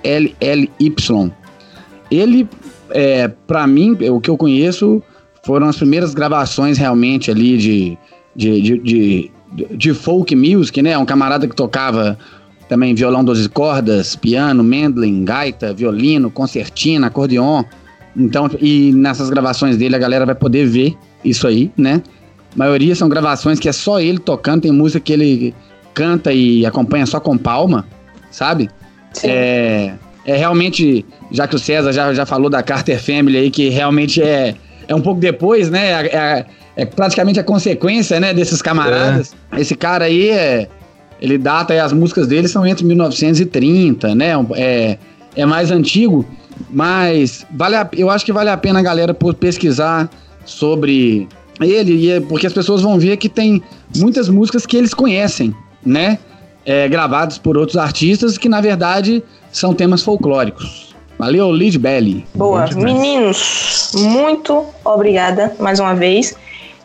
[2.11, 2.47] Ele,
[2.91, 5.01] é, para mim, o que eu conheço,
[5.43, 7.97] foram as primeiras gravações realmente ali de
[8.35, 9.31] de, de, de,
[9.75, 10.95] de folk music, né?
[10.95, 12.19] Um camarada que tocava
[12.67, 17.63] também violão 12 cordas, piano, mandolin, gaita, violino, concertina, acordeon.
[18.15, 22.01] Então, e nessas gravações dele a galera vai poder ver isso aí, né?
[22.53, 25.55] A maioria são gravações que é só ele tocando, tem música que ele
[25.93, 27.85] canta e acompanha só com palma,
[28.31, 28.69] sabe?
[29.13, 29.27] Sim.
[29.29, 29.93] É,
[30.25, 34.21] é realmente, já que o César já, já falou da Carter Family aí, que realmente
[34.21, 34.55] é,
[34.87, 35.91] é um pouco depois, né?
[35.91, 36.45] É, é
[36.75, 39.33] é praticamente a consequência, né, desses camaradas.
[39.51, 39.61] É.
[39.61, 40.67] Esse cara aí é.
[41.21, 44.33] Ele data as músicas dele são entre 1930, né?
[44.55, 44.97] É,
[45.33, 46.25] é mais antigo,
[46.69, 50.09] mas vale a, eu acho que vale a pena a galera pesquisar
[50.45, 51.27] sobre
[51.59, 53.61] ele, é, porque as pessoas vão ver que tem
[53.95, 56.19] muitas músicas que eles conhecem, né?
[56.65, 60.95] É, gravadas por outros artistas que na verdade são temas folclóricos.
[61.17, 62.25] Valeu, Lid Belly.
[62.35, 62.67] Boa.
[62.75, 66.35] Meninos, muito obrigada mais uma vez.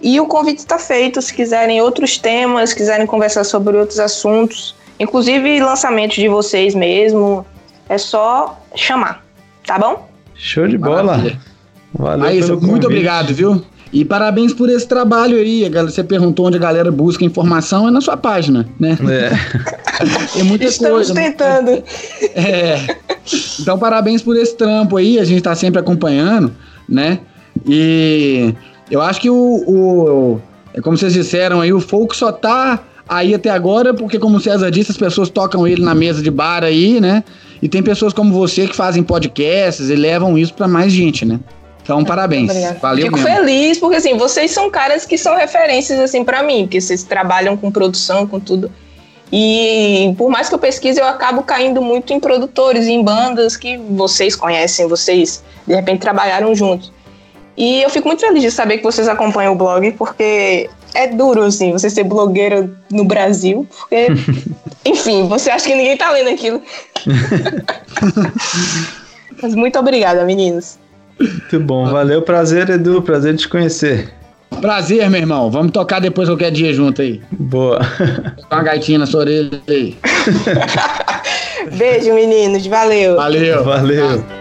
[0.00, 1.20] E o convite está feito.
[1.20, 7.44] Se quiserem outros temas, quiserem conversar sobre outros assuntos, inclusive lançamentos de vocês mesmo,
[7.88, 9.24] é só chamar,
[9.66, 10.08] tá bom?
[10.34, 11.04] Show de bola.
[11.04, 11.38] Maravilha.
[11.92, 12.26] Valeu.
[12.26, 13.62] Aí, muito obrigado, viu?
[13.92, 15.68] E parabéns por esse trabalho aí.
[15.68, 18.96] Você perguntou onde a galera busca informação, é na sua página, né?
[19.08, 20.28] É.
[20.32, 21.14] Tem muita Estamos coisa.
[21.14, 21.30] Né?
[21.30, 21.82] tentando.
[22.34, 22.96] É.
[23.58, 25.18] Então, parabéns por esse trampo aí.
[25.18, 26.54] A gente tá sempre acompanhando,
[26.88, 27.18] né?
[27.66, 28.54] E
[28.90, 30.40] eu acho que o, o
[30.72, 34.40] é como vocês disseram aí, o folk só tá aí até agora porque, como o
[34.40, 37.24] César disse, as pessoas tocam ele na mesa de bar aí, né?
[37.62, 41.38] E tem pessoas como você que fazem podcasts e levam isso para mais gente, né?
[41.82, 42.52] Então, parabéns.
[42.80, 43.34] Valeu Fico mesmo.
[43.36, 47.56] feliz porque assim, vocês são caras que são referências assim para mim, porque vocês trabalham
[47.56, 48.70] com produção, com tudo.
[49.32, 53.76] E por mais que eu pesquise, eu acabo caindo muito em produtores, em bandas que
[53.76, 56.92] vocês conhecem, vocês de repente trabalharam juntos.
[57.56, 61.42] E eu fico muito feliz de saber que vocês acompanham o blog, porque é duro,
[61.42, 64.08] assim, você ser blogueiro no Brasil, porque,
[64.84, 66.62] enfim, você acha que ninguém tá lendo aquilo.
[69.42, 70.78] Mas muito obrigada, meninos.
[71.18, 74.12] Muito bom, valeu, prazer, Edu, prazer te conhecer.
[74.60, 75.50] Prazer, meu irmão.
[75.50, 77.20] Vamos tocar depois qualquer dia junto aí.
[77.30, 77.80] Boa.
[78.48, 79.96] Com uma gaitinha na sua orelha aí.
[81.78, 82.66] Beijo, meninos.
[82.66, 83.16] Valeu.
[83.16, 83.64] Valeu.
[83.64, 84.39] Valeu.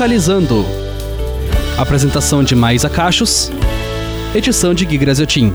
[0.00, 0.64] Focalizando.
[1.76, 3.52] Apresentação de Mais Acachos.
[4.34, 5.54] Edição de Gui Graziotin.